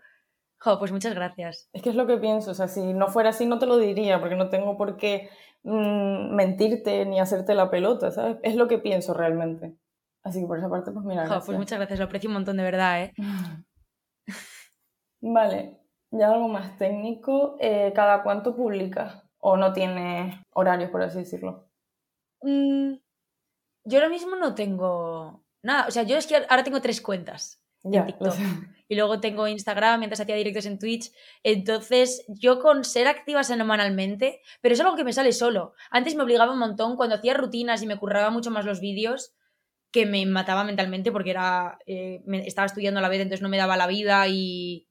Jo, 0.59 0.79
pues 0.79 0.93
muchas 0.93 1.15
gracias. 1.15 1.69
Es 1.73 1.83
que 1.83 1.91
es 1.91 1.95
lo 1.95 2.07
que 2.07 2.17
pienso, 2.17 2.51
o 2.51 2.55
sea, 2.55 2.69
si 2.69 2.95
no 2.95 3.09
fuera 3.09 3.31
así 3.31 3.45
no 3.47 3.59
te 3.59 3.67
lo 3.67 3.77
diría, 3.77 4.19
porque 4.21 4.35
no 4.35 4.49
tengo 4.49 4.77
por 4.77 4.97
qué 4.97 5.29
mm, 5.63 6.35
mentirte 6.35 7.05
ni 7.05 7.21
hacerte 7.21 7.55
la 7.55 7.71
pelota, 7.71 8.11
¿sabes? 8.11 8.39
Es 8.43 8.57
lo 8.57 8.67
que 8.67 8.79
pienso 8.79 9.13
realmente. 9.15 9.77
Así 10.23 10.41
que 10.41 10.47
por 10.47 10.59
esa 10.59 10.71
parte, 10.71 10.91
pues 10.91 11.05
mira. 11.05 11.27
Jo, 11.27 11.45
pues 11.45 11.59
muchas 11.59 11.79
gracias, 11.79 11.99
lo 11.99 12.07
aprecio 12.07 12.31
un 12.31 12.35
montón 12.35 12.57
de 12.57 12.63
verdad, 12.63 13.03
¿eh? 13.03 13.13
vale, 15.21 15.79
ya 16.11 16.31
algo 16.31 16.49
más 16.49 16.79
técnico. 16.79 17.57
Eh, 17.61 17.93
¿Cada 17.95 18.23
cuánto 18.23 18.57
publicas? 18.57 19.25
o 19.47 19.59
no 19.59 19.75
tiene 19.75 20.43
horarios, 20.55 20.91
por 20.91 21.03
así 21.03 21.19
decirlo? 21.19 21.69
Mm, 22.41 22.95
yo 23.85 23.99
ahora 23.99 24.09
mismo 24.09 24.37
no 24.37 24.55
tengo 24.55 25.44
nada. 25.65 25.87
O 25.89 25.91
sea, 25.91 26.05
yo 26.05 26.17
es 26.17 26.27
que 26.27 26.37
ahora 26.37 26.65
tengo 26.65 26.81
tres 26.81 27.01
cuentas 27.01 27.63
en 27.83 28.07
TikTok. 28.07 28.35
Y 28.87 28.97
luego 28.97 29.19
tengo 29.19 29.49
Instagram 29.49 30.01
mientras 30.01 30.21
hacía 30.21 30.37
directos 30.37 30.67
en 30.67 30.79
Twitch. 30.79 31.11
Entonces, 31.43 32.25
yo 32.29 32.61
con 32.61 32.85
ser 32.85 33.09
activa 33.09 33.43
semanalmente, 33.43 34.43
pero 34.61 34.75
es 34.75 34.81
algo 34.81 34.95
que 34.95 35.05
me 35.05 35.13
sale 35.13 35.33
solo. 35.33 35.73
Antes 35.91 36.15
me 36.15 36.23
obligaba 36.23 36.53
un 36.53 36.59
montón 36.59 36.97
cuando 36.97 37.17
hacía 37.17 37.35
rutinas 37.35 37.83
y 37.83 37.87
me 37.87 37.97
curraba 37.97 38.31
mucho 38.31 38.51
más 38.51 38.67
los 38.67 38.81
vídeos 38.81 39.35
que 39.91 40.07
me 40.07 40.27
mataba 40.27 40.65
mentalmente 40.65 41.13
porque 41.13 41.31
era 41.31 41.79
eh, 41.87 42.21
estaba 42.45 42.67
estudiando 42.67 42.99
a 42.99 43.03
la 43.03 43.09
vez, 43.09 43.21
entonces 43.21 43.43
no 43.43 43.49
me 43.49 43.57
daba 43.57 43.77
la 43.77 43.87
vida 43.87 44.27
y, 44.29 44.89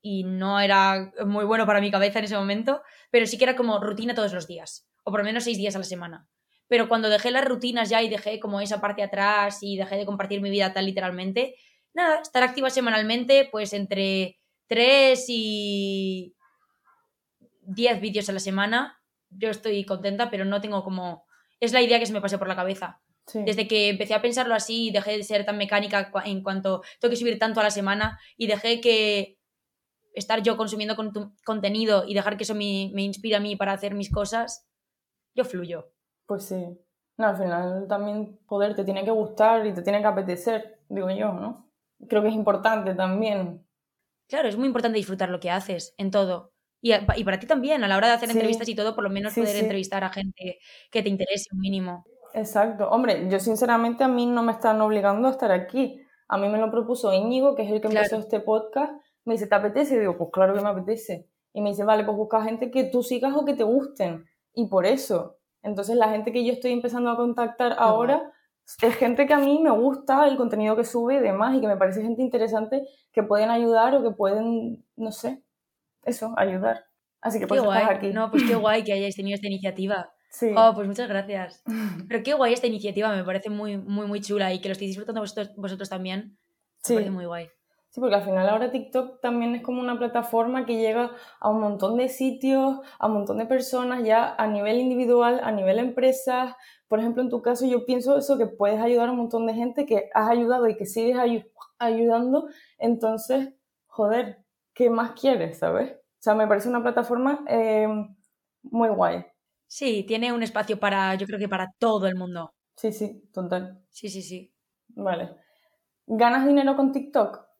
y 0.00 0.22
no 0.22 0.60
era 0.60 1.12
muy 1.26 1.44
bueno 1.44 1.66
para 1.66 1.80
mi 1.80 1.90
cabeza 1.90 2.20
en 2.20 2.26
ese 2.26 2.36
momento, 2.36 2.82
pero 3.10 3.26
sí 3.26 3.38
que 3.38 3.44
era 3.44 3.56
como 3.56 3.80
rutina 3.80 4.14
todos 4.14 4.32
los 4.32 4.46
días, 4.46 4.88
o 5.02 5.10
por 5.10 5.20
lo 5.20 5.24
menos 5.24 5.42
seis 5.42 5.58
días 5.58 5.74
a 5.74 5.78
la 5.78 5.84
semana. 5.84 6.28
Pero 6.72 6.88
cuando 6.88 7.10
dejé 7.10 7.30
las 7.30 7.44
rutinas 7.44 7.90
ya 7.90 8.00
y 8.00 8.08
dejé 8.08 8.40
como 8.40 8.58
esa 8.58 8.80
parte 8.80 9.02
atrás 9.02 9.58
y 9.60 9.76
dejé 9.76 9.96
de 9.96 10.06
compartir 10.06 10.40
mi 10.40 10.48
vida 10.48 10.72
tal 10.72 10.86
literalmente, 10.86 11.54
nada, 11.92 12.22
estar 12.22 12.42
activa 12.42 12.70
semanalmente, 12.70 13.46
pues 13.52 13.74
entre 13.74 14.40
tres 14.66 15.26
y 15.28 16.34
diez 17.60 18.00
vídeos 18.00 18.30
a 18.30 18.32
la 18.32 18.40
semana, 18.40 19.02
yo 19.28 19.50
estoy 19.50 19.84
contenta, 19.84 20.30
pero 20.30 20.46
no 20.46 20.62
tengo 20.62 20.82
como... 20.82 21.26
Es 21.60 21.74
la 21.74 21.82
idea 21.82 21.98
que 21.98 22.06
se 22.06 22.14
me 22.14 22.22
pasó 22.22 22.38
por 22.38 22.48
la 22.48 22.56
cabeza. 22.56 23.02
Desde 23.34 23.68
que 23.68 23.90
empecé 23.90 24.14
a 24.14 24.22
pensarlo 24.22 24.54
así, 24.54 24.90
dejé 24.90 25.18
de 25.18 25.24
ser 25.24 25.44
tan 25.44 25.58
mecánica 25.58 26.10
en 26.24 26.42
cuanto 26.42 26.80
tengo 27.00 27.10
que 27.10 27.18
subir 27.18 27.38
tanto 27.38 27.60
a 27.60 27.64
la 27.64 27.70
semana 27.70 28.18
y 28.38 28.46
dejé 28.46 28.80
que 28.80 29.36
estar 30.14 30.42
yo 30.42 30.56
consumiendo 30.56 30.96
con 30.96 31.12
contenido 31.44 32.06
y 32.08 32.14
dejar 32.14 32.38
que 32.38 32.44
eso 32.44 32.54
me, 32.54 32.90
me 32.94 33.02
inspire 33.02 33.36
a 33.36 33.40
mí 33.40 33.56
para 33.56 33.74
hacer 33.74 33.92
mis 33.92 34.10
cosas, 34.10 34.66
yo 35.34 35.44
fluyo. 35.44 35.91
Pues 36.32 36.44
sí. 36.44 36.78
No, 37.18 37.26
al 37.26 37.36
final 37.36 37.86
también, 37.86 38.38
poder 38.48 38.74
te 38.74 38.84
tiene 38.84 39.04
que 39.04 39.10
gustar 39.10 39.66
y 39.66 39.74
te 39.74 39.82
tiene 39.82 40.00
que 40.00 40.06
apetecer, 40.06 40.78
digo 40.88 41.10
yo, 41.10 41.30
¿no? 41.30 41.70
Creo 42.08 42.22
que 42.22 42.28
es 42.28 42.34
importante 42.34 42.94
también. 42.94 43.66
Claro, 44.30 44.48
es 44.48 44.56
muy 44.56 44.66
importante 44.66 44.96
disfrutar 44.96 45.28
lo 45.28 45.38
que 45.38 45.50
haces 45.50 45.94
en 45.98 46.10
todo. 46.10 46.54
Y, 46.80 46.94
y 46.94 47.24
para 47.24 47.38
ti 47.38 47.46
también, 47.46 47.84
a 47.84 47.88
la 47.88 47.98
hora 47.98 48.06
de 48.06 48.14
hacer 48.14 48.30
entrevistas 48.30 48.66
y 48.66 48.74
todo, 48.74 48.94
por 48.94 49.04
lo 49.04 49.10
menos 49.10 49.34
poder 49.34 49.56
entrevistar 49.56 50.04
a 50.04 50.08
gente 50.08 50.58
que 50.90 51.02
te 51.02 51.10
interese 51.10 51.50
un 51.52 51.60
mínimo. 51.60 52.02
Exacto. 52.32 52.88
Hombre, 52.88 53.28
yo 53.28 53.38
sinceramente 53.38 54.02
a 54.02 54.08
mí 54.08 54.24
no 54.24 54.42
me 54.42 54.52
están 54.52 54.80
obligando 54.80 55.28
a 55.28 55.32
estar 55.32 55.52
aquí. 55.52 56.00
A 56.28 56.38
mí 56.38 56.48
me 56.48 56.56
lo 56.56 56.70
propuso 56.70 57.12
Íñigo, 57.12 57.54
que 57.54 57.64
es 57.64 57.70
el 57.70 57.82
que 57.82 57.88
empezó 57.88 58.16
este 58.16 58.40
podcast, 58.40 58.94
me 59.26 59.34
dice, 59.34 59.48
¿te 59.48 59.54
apetece? 59.54 59.96
Y 59.96 59.98
digo, 59.98 60.16
pues 60.16 60.30
claro 60.32 60.54
que 60.54 60.62
me 60.62 60.70
apetece. 60.70 61.28
Y 61.52 61.60
me 61.60 61.68
dice, 61.68 61.84
vale, 61.84 62.04
pues 62.04 62.16
busca 62.16 62.42
gente 62.42 62.70
que 62.70 62.84
tú 62.84 63.02
sigas 63.02 63.34
o 63.36 63.44
que 63.44 63.52
te 63.52 63.64
gusten. 63.64 64.24
Y 64.54 64.68
por 64.68 64.86
eso. 64.86 65.36
Entonces 65.62 65.96
la 65.96 66.10
gente 66.10 66.32
que 66.32 66.44
yo 66.44 66.52
estoy 66.52 66.72
empezando 66.72 67.10
a 67.10 67.16
contactar 67.16 67.76
ahora, 67.78 68.32
es 68.80 68.94
gente 68.96 69.26
que 69.26 69.34
a 69.34 69.38
mí 69.38 69.60
me 69.62 69.70
gusta 69.70 70.26
el 70.26 70.36
contenido 70.36 70.76
que 70.76 70.84
sube 70.84 71.16
y 71.16 71.20
demás, 71.20 71.54
y 71.56 71.60
que 71.60 71.66
me 71.66 71.76
parece 71.76 72.02
gente 72.02 72.22
interesante 72.22 72.86
que 73.12 73.22
pueden 73.22 73.50
ayudar 73.50 73.94
o 73.94 74.02
que 74.02 74.10
pueden, 74.10 74.84
no 74.96 75.12
sé, 75.12 75.42
eso, 76.04 76.34
ayudar. 76.36 76.86
Así 77.20 77.38
que 77.38 77.46
qué 77.46 77.60
guay. 77.60 77.84
aquí. 77.88 78.12
No, 78.12 78.30
pues 78.30 78.42
qué 78.44 78.54
guay 78.56 78.82
que 78.82 78.92
hayáis 78.92 79.14
tenido 79.14 79.36
esta 79.36 79.46
iniciativa. 79.46 80.12
Sí. 80.30 80.52
Oh, 80.56 80.72
pues 80.74 80.88
muchas 80.88 81.08
gracias. 81.08 81.62
Pero 82.08 82.22
qué 82.22 82.34
guay 82.34 82.52
esta 82.52 82.66
iniciativa, 82.66 83.14
me 83.14 83.24
parece 83.24 83.50
muy, 83.50 83.76
muy, 83.76 84.06
muy 84.06 84.20
chula 84.20 84.52
y 84.52 84.60
que 84.60 84.68
lo 84.68 84.72
estéis 84.72 84.90
disfrutando 84.90 85.20
vosotros, 85.20 85.50
vosotros 85.56 85.88
también. 85.88 86.36
Sí. 86.82 86.94
Me 86.94 87.00
parece 87.00 87.10
muy 87.12 87.26
guay. 87.26 87.48
Sí, 87.92 88.00
porque 88.00 88.14
al 88.16 88.24
final 88.24 88.48
ahora 88.48 88.70
TikTok 88.70 89.20
también 89.20 89.54
es 89.54 89.62
como 89.62 89.82
una 89.82 89.98
plataforma 89.98 90.64
que 90.64 90.78
llega 90.78 91.10
a 91.38 91.50
un 91.50 91.60
montón 91.60 91.98
de 91.98 92.08
sitios, 92.08 92.78
a 92.98 93.06
un 93.06 93.12
montón 93.12 93.36
de 93.36 93.44
personas, 93.44 94.02
ya 94.02 94.34
a 94.34 94.46
nivel 94.46 94.78
individual, 94.78 95.40
a 95.44 95.52
nivel 95.52 95.78
empresas. 95.78 96.54
Por 96.88 97.00
ejemplo, 97.00 97.22
en 97.22 97.28
tu 97.28 97.42
caso 97.42 97.66
yo 97.66 97.84
pienso 97.84 98.16
eso, 98.16 98.38
que 98.38 98.46
puedes 98.46 98.80
ayudar 98.80 99.10
a 99.10 99.12
un 99.12 99.18
montón 99.18 99.46
de 99.46 99.52
gente 99.52 99.84
que 99.84 100.08
has 100.14 100.30
ayudado 100.30 100.66
y 100.68 100.76
que 100.78 100.86
sigues 100.86 101.18
ayudando. 101.78 102.48
Entonces, 102.78 103.52
joder, 103.88 104.42
¿qué 104.72 104.88
más 104.88 105.12
quieres, 105.12 105.58
sabes? 105.58 105.92
O 105.92 106.22
sea, 106.22 106.34
me 106.34 106.46
parece 106.46 106.70
una 106.70 106.82
plataforma 106.82 107.44
eh, 107.46 107.86
muy 108.62 108.88
guay. 108.88 109.26
Sí, 109.66 110.04
tiene 110.08 110.32
un 110.32 110.42
espacio 110.42 110.80
para, 110.80 111.14
yo 111.16 111.26
creo 111.26 111.38
que 111.38 111.48
para 111.48 111.68
todo 111.78 112.06
el 112.06 112.14
mundo. 112.14 112.54
Sí, 112.74 112.90
sí, 112.90 113.28
total. 113.34 113.84
Sí, 113.90 114.08
sí, 114.08 114.22
sí. 114.22 114.50
Vale. 114.88 115.36
¿Ganas 116.06 116.46
dinero 116.46 116.74
con 116.74 116.90
TikTok? 116.90 117.51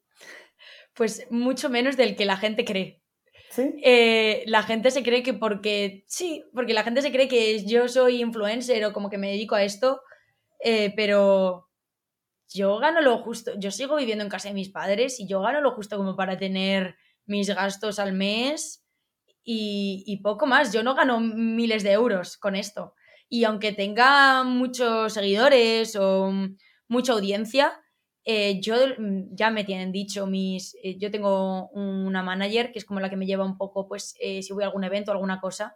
Pues 0.95 1.27
mucho 1.31 1.69
menos 1.71 1.97
del 1.97 2.17
que 2.17 2.25
la 2.25 2.37
gente 2.37 2.65
cree. 2.65 3.03
¿Sí? 3.51 3.75
Eh, 3.85 4.45
la 4.47 4.63
gente 4.63 4.91
se 4.91 5.03
cree 5.03 5.23
que 5.23 5.35
porque, 5.35 6.05
sí, 6.07 6.45
porque 6.55 6.73
la 6.73 6.85
gente 6.85 7.03
se 7.03 7.13
cree 7.13 7.29
que 7.29 7.65
yo 7.67 7.87
soy 7.89 8.23
influencer 8.23 8.85
o 8.85 8.93
como 8.93 9.11
que 9.11 9.19
me 9.19 9.31
dedico 9.31 9.55
a 9.55 9.63
esto, 9.63 10.01
eh, 10.65 10.93
pero 10.97 11.69
yo 12.49 12.79
gano 12.79 13.03
lo 13.03 13.19
justo, 13.19 13.53
yo 13.59 13.71
sigo 13.71 13.97
viviendo 13.97 14.25
en 14.25 14.31
casa 14.31 14.49
de 14.49 14.55
mis 14.55 14.71
padres 14.71 15.21
y 15.21 15.27
yo 15.27 15.41
gano 15.41 15.61
lo 15.61 15.73
justo 15.73 15.99
como 15.99 16.17
para 16.17 16.39
tener 16.39 16.97
mis 17.27 17.49
gastos 17.49 17.99
al 17.99 18.15
mes 18.15 18.87
y, 19.45 20.03
y 20.07 20.23
poco 20.23 20.47
más, 20.47 20.73
yo 20.73 20.83
no 20.83 20.95
gano 20.95 21.21
miles 21.21 21.83
de 21.83 21.93
euros 21.93 22.39
con 22.39 22.57
esto. 22.57 22.95
Y 23.29 23.45
aunque 23.45 23.73
tenga 23.73 24.45
muchos 24.45 25.15
seguidores 25.15 25.97
o 25.97 26.33
mucha 26.89 27.13
audiencia, 27.13 27.82
eh, 28.25 28.61
yo 28.61 28.77
mm, 28.77 29.35
ya 29.35 29.51
me 29.51 29.65
tienen 29.65 29.93
dicho 29.93 30.27
mis. 30.27 30.77
Eh, 30.83 30.97
yo 30.99 31.11
tengo 31.11 31.69
una 31.71 32.23
manager 32.23 32.73
que 32.73 32.79
es 32.79 32.85
como 32.85 33.01
la 33.01 33.11
que 33.11 33.17
me 33.17 33.27
lleva 33.27 33.45
un 33.45 33.57
poco, 33.57 33.89
pues, 33.89 34.15
eh, 34.21 34.43
si 34.43 34.53
voy 34.53 34.63
a 34.63 34.67
algún 34.67 34.85
evento 34.85 35.11
o 35.11 35.15
alguna 35.15 35.41
cosa, 35.41 35.75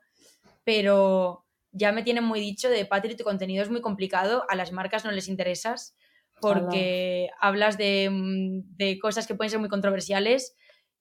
pero 0.64 1.44
ya 1.72 1.92
me 1.92 2.02
tienen 2.02 2.24
muy 2.24 2.40
dicho 2.40 2.68
de 2.70 2.86
Patri, 2.86 3.16
tu 3.16 3.24
contenido 3.24 3.62
es 3.62 3.70
muy 3.70 3.80
complicado, 3.80 4.44
a 4.48 4.56
las 4.56 4.72
marcas 4.72 5.04
no 5.04 5.10
les 5.10 5.28
interesas 5.28 5.94
porque 6.40 7.30
hablas 7.40 7.78
de, 7.78 8.08
mm, 8.10 8.76
de, 8.76 8.98
cosas 8.98 9.26
que 9.26 9.34
pueden 9.34 9.50
ser 9.50 9.58
muy 9.58 9.70
controversiales 9.70 10.54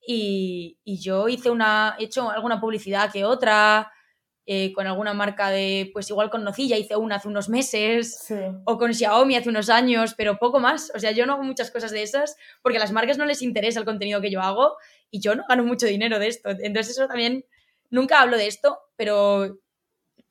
y, 0.06 0.80
y 0.84 1.00
yo 1.02 1.28
hice 1.28 1.50
una, 1.50 1.96
he 2.00 2.06
hecho 2.06 2.30
alguna 2.30 2.62
publicidad 2.62 3.12
que 3.12 3.26
otra, 3.26 3.92
eh, 4.48 4.74
con 4.74 4.86
alguna 4.86 5.14
marca 5.14 5.50
de, 5.50 5.90
pues 5.92 6.10
igual 6.10 6.30
con 6.30 6.44
Nocilla 6.44 6.78
hice 6.78 6.96
una 6.96 7.16
hace 7.16 7.28
unos 7.28 7.50
meses, 7.50 8.32
o 8.66 8.78
con 8.78 8.94
Xiaomi 8.94 9.36
hace 9.36 9.50
unos 9.50 9.70
años, 9.70 10.14
pero 10.16 10.38
poco 10.38 10.60
más. 10.60 10.92
O 10.96 11.00
sea, 11.00 11.12
yo 11.12 11.26
no 11.26 11.34
hago 11.34 11.44
muchas 11.44 11.72
cosas 11.72 11.92
de 11.92 12.04
esas 12.04 12.38
porque 12.62 12.78
a 12.78 12.82
las 12.82 12.92
marcas 12.92 13.18
no 13.18 13.26
les 13.26 13.42
interesa 13.42 13.80
el 13.80 13.86
contenido 13.86 14.22
que 14.22 14.30
yo 14.30 14.42
hago 14.42 14.78
y 15.10 15.20
yo 15.20 15.36
no 15.36 15.44
gano 15.50 15.64
mucho 15.64 15.88
dinero 15.88 16.20
de 16.20 16.28
esto. 16.28 16.50
Entonces 16.50 16.98
eso 16.98 17.08
también, 17.08 17.46
nunca 17.90 18.22
hablo 18.22 18.38
de 18.38 18.48
esto, 18.48 18.80
pero 18.96 19.58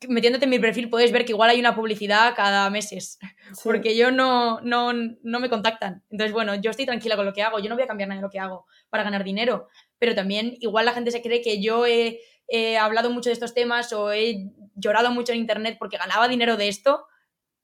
metiéndote 0.09 0.45
en 0.45 0.51
mi 0.51 0.59
perfil 0.59 0.91
puedes 0.91 1.13
ver 1.13 1.25
que 1.25 1.33
igual 1.33 1.51
hay 1.51 1.61
una 1.61 1.75
publicidad 1.75 2.35
cada 2.35 2.69
meses, 2.71 3.19
porque 3.65 3.97
yo 3.97 4.11
no, 4.11 4.61
no, 4.61 4.93
no 4.93 5.41
me 5.41 5.49
contactan. 5.49 6.03
Entonces, 6.11 6.33
bueno, 6.33 6.55
yo 6.55 6.71
estoy 6.71 6.87
tranquila 6.87 7.17
con 7.17 7.27
lo 7.27 7.33
que 7.33 7.43
hago, 7.43 7.59
yo 7.59 7.69
no 7.69 7.75
voy 7.75 7.85
a 7.85 7.89
cambiar 7.89 8.09
nada 8.09 8.21
de 8.21 8.27
lo 8.27 8.31
que 8.31 8.39
hago 8.39 8.67
para 8.91 9.03
ganar 9.03 9.25
dinero, 9.25 9.69
pero 9.99 10.15
también 10.15 10.57
igual 10.61 10.85
la 10.85 10.93
gente 10.93 11.11
se 11.11 11.23
cree 11.23 11.43
que 11.43 11.61
yo 11.61 11.87
he 11.87 12.21
he 12.49 12.77
hablado 12.79 13.11
mucho 13.11 13.31
de 13.31 13.35
estos 13.35 13.55
temas 13.55 13.93
o 13.93 14.13
he 14.13 14.51
llorado 14.75 15.11
mucho 15.11 15.33
en 15.33 15.39
internet 15.39 15.77
porque 15.79 15.99
ganaba 15.99 16.29
dinero 16.29 16.57
de 16.57 16.69
esto, 16.69 17.07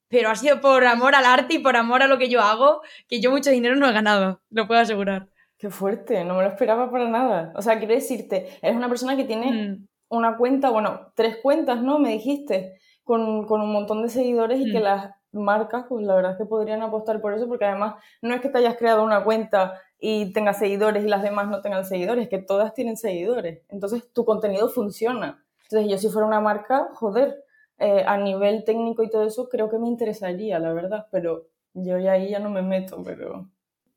pero 0.09 0.31
ha 0.31 0.35
sido 0.35 0.61
por 0.61 0.85
amor 0.85 1.15
al 1.15 1.25
arte 1.25 1.55
y 1.55 1.59
por 1.59 1.77
amor 1.77 2.03
a 2.03 2.09
lo 2.09 2.19
que 2.19 2.29
yo 2.29 2.41
hago, 2.41 2.83
que 3.09 3.21
yo 3.21 3.31
mucho 3.31 3.51
dinero 3.51 3.77
no 3.77 3.89
he 3.89 3.93
ganado, 3.93 4.41
lo 4.51 4.67
puedo 4.67 4.81
asegurar. 4.81 5.29
Qué 5.59 5.71
fuerte, 5.71 6.25
no 6.25 6.35
me 6.37 6.43
lo 6.43 6.49
esperaba 6.49 6.91
para 6.91 7.09
nada. 7.09 7.53
O 7.55 7.63
sea, 7.63 7.79
quiero 7.79 7.95
decirte, 7.95 8.49
eres 8.63 8.77
una 8.77 8.89
persona 8.89 9.17
que 9.17 9.25
tiene 9.25 9.53
mm. 9.53 9.89
una 10.09 10.37
cuenta, 10.37 10.71
bueno, 10.71 11.13
tres 11.15 11.37
cuentas, 11.43 11.83
¿no? 11.83 11.99
Me 11.99 12.13
dijiste, 12.13 12.81
con, 13.05 13.21
un 13.23 13.73
montón 13.73 14.03
de 14.03 14.09
seguidores 14.09 14.61
y 14.61 14.73
que 14.73 14.81
mm. 14.81 14.83
las 14.83 15.11
marcas, 15.33 15.87
pues 15.89 16.05
la 16.05 16.15
verdad 16.15 16.33
es 16.33 16.39
que 16.39 16.45
podrían 16.45 16.83
apostar 16.83 17.21
por 17.21 17.35
eso, 17.35 17.49
porque 17.49 17.65
además 17.65 17.97
no 18.23 18.35
es 18.35 18.41
que 18.41 18.49
te 18.49 18.59
hayas 18.59 18.77
creado 18.77 19.05
una 19.05 19.23
cuenta 19.25 19.81
y 19.99 20.33
tengas 20.33 20.59
seguidores 20.59 21.05
y 21.05 21.09
las 21.09 21.23
demás 21.23 21.49
no 21.49 21.61
tengan 21.61 21.85
seguidores, 21.85 22.29
que 22.29 22.39
todas 22.39 22.75
tienen 22.75 22.97
seguidores. 22.97 23.63
Entonces 23.69 24.13
tu 24.13 24.25
contenido 24.25 24.69
funciona. 24.69 25.45
Entonces 25.65 25.91
yo 25.91 25.99
si 25.99 26.09
fuera 26.09 26.27
una 26.27 26.41
marca, 26.41 26.89
joder, 26.95 27.45
eh, 27.79 28.05
a 28.07 28.17
nivel 28.17 28.65
técnico 28.65 29.03
y 29.03 29.11
todo 29.11 29.25
eso 29.25 29.49
creo 29.49 29.71
que 29.71 29.79
me 29.79 29.89
interesaría, 29.89 30.59
la 30.59 30.73
verdad, 30.73 31.07
pero 31.11 31.47
yo 31.75 31.99
ya 31.99 32.13
ahí 32.13 32.31
ya 32.31 32.39
no 32.39 32.51
me 32.51 32.63
meto, 32.63 33.03
pero... 33.05 33.49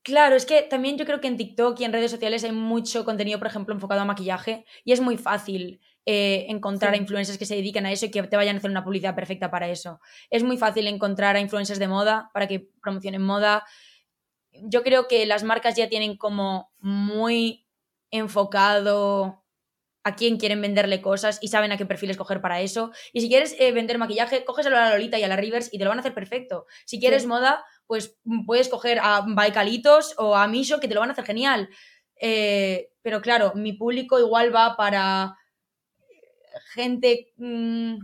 Claro, 0.03 0.35
es 0.35 0.45
que 0.45 0.61
también 0.63 0.97
yo 0.97 1.05
creo 1.05 1.21
que 1.21 1.27
en 1.27 1.37
TikTok 1.37 1.79
y 1.79 1.85
en 1.85 1.93
redes 1.93 2.11
sociales 2.11 2.43
hay 2.43 2.51
mucho 2.51 3.05
contenido, 3.05 3.39
por 3.39 3.47
ejemplo, 3.47 3.73
enfocado 3.73 4.01
a 4.01 4.05
maquillaje 4.05 4.65
y 4.83 4.91
es 4.91 4.99
muy 4.99 5.17
fácil 5.17 5.79
eh, 6.05 6.47
encontrar 6.49 6.93
a 6.93 6.97
influencers 6.97 7.37
que 7.37 7.45
se 7.45 7.55
dedican 7.55 7.85
a 7.85 7.91
eso 7.91 8.05
y 8.05 8.11
que 8.11 8.23
te 8.23 8.35
vayan 8.35 8.55
a 8.55 8.59
hacer 8.59 8.69
una 8.69 8.83
publicidad 8.83 9.15
perfecta 9.15 9.49
para 9.49 9.69
eso. 9.69 10.01
Es 10.29 10.43
muy 10.43 10.57
fácil 10.57 10.87
encontrar 10.87 11.35
a 11.35 11.39
influencers 11.39 11.79
de 11.79 11.87
moda 11.87 12.29
para 12.33 12.47
que 12.47 12.67
promocionen 12.81 13.21
moda. 13.21 13.65
Yo 14.51 14.83
creo 14.83 15.07
que 15.07 15.25
las 15.25 15.43
marcas 15.43 15.75
ya 15.75 15.87
tienen 15.87 16.17
como 16.17 16.71
muy 16.79 17.65
enfocado 18.11 19.43
a 20.03 20.15
quién 20.15 20.37
quieren 20.37 20.61
venderle 20.61 21.01
cosas 21.01 21.39
y 21.41 21.47
saben 21.47 21.71
a 21.71 21.77
qué 21.77 21.85
perfil 21.85 22.11
escoger 22.11 22.41
para 22.41 22.61
eso. 22.61 22.91
Y 23.13 23.21
si 23.21 23.29
quieres 23.29 23.55
eh, 23.57 23.71
vender 23.71 23.97
maquillaje, 23.97 24.43
cógeselo 24.43 24.77
a 24.77 24.81
la 24.81 24.89
Lolita 24.91 25.17
y 25.17 25.23
a 25.23 25.27
la 25.27 25.37
Rivers 25.37 25.73
y 25.73 25.77
te 25.77 25.85
lo 25.85 25.89
van 25.89 25.99
a 25.99 26.01
hacer 26.01 26.13
perfecto. 26.13 26.65
Si 26.85 26.99
quieres 26.99 27.25
moda, 27.25 27.63
pues 27.87 28.17
puedes 28.45 28.67
coger 28.67 28.99
a 29.01 29.23
Baikalitos 29.25 30.15
o 30.17 30.35
a 30.35 30.47
Misho 30.47 30.79
que 30.79 30.89
te 30.89 30.93
lo 30.93 30.99
van 30.99 31.09
a 31.09 31.13
hacer 31.13 31.25
genial. 31.25 31.69
Eh, 32.19 32.89
pero 33.01 33.21
claro, 33.21 33.53
mi 33.55 33.73
público 33.73 34.19
igual 34.19 34.53
va 34.53 34.75
para 34.75 35.37
gente 36.73 37.33
mm, 37.37 37.97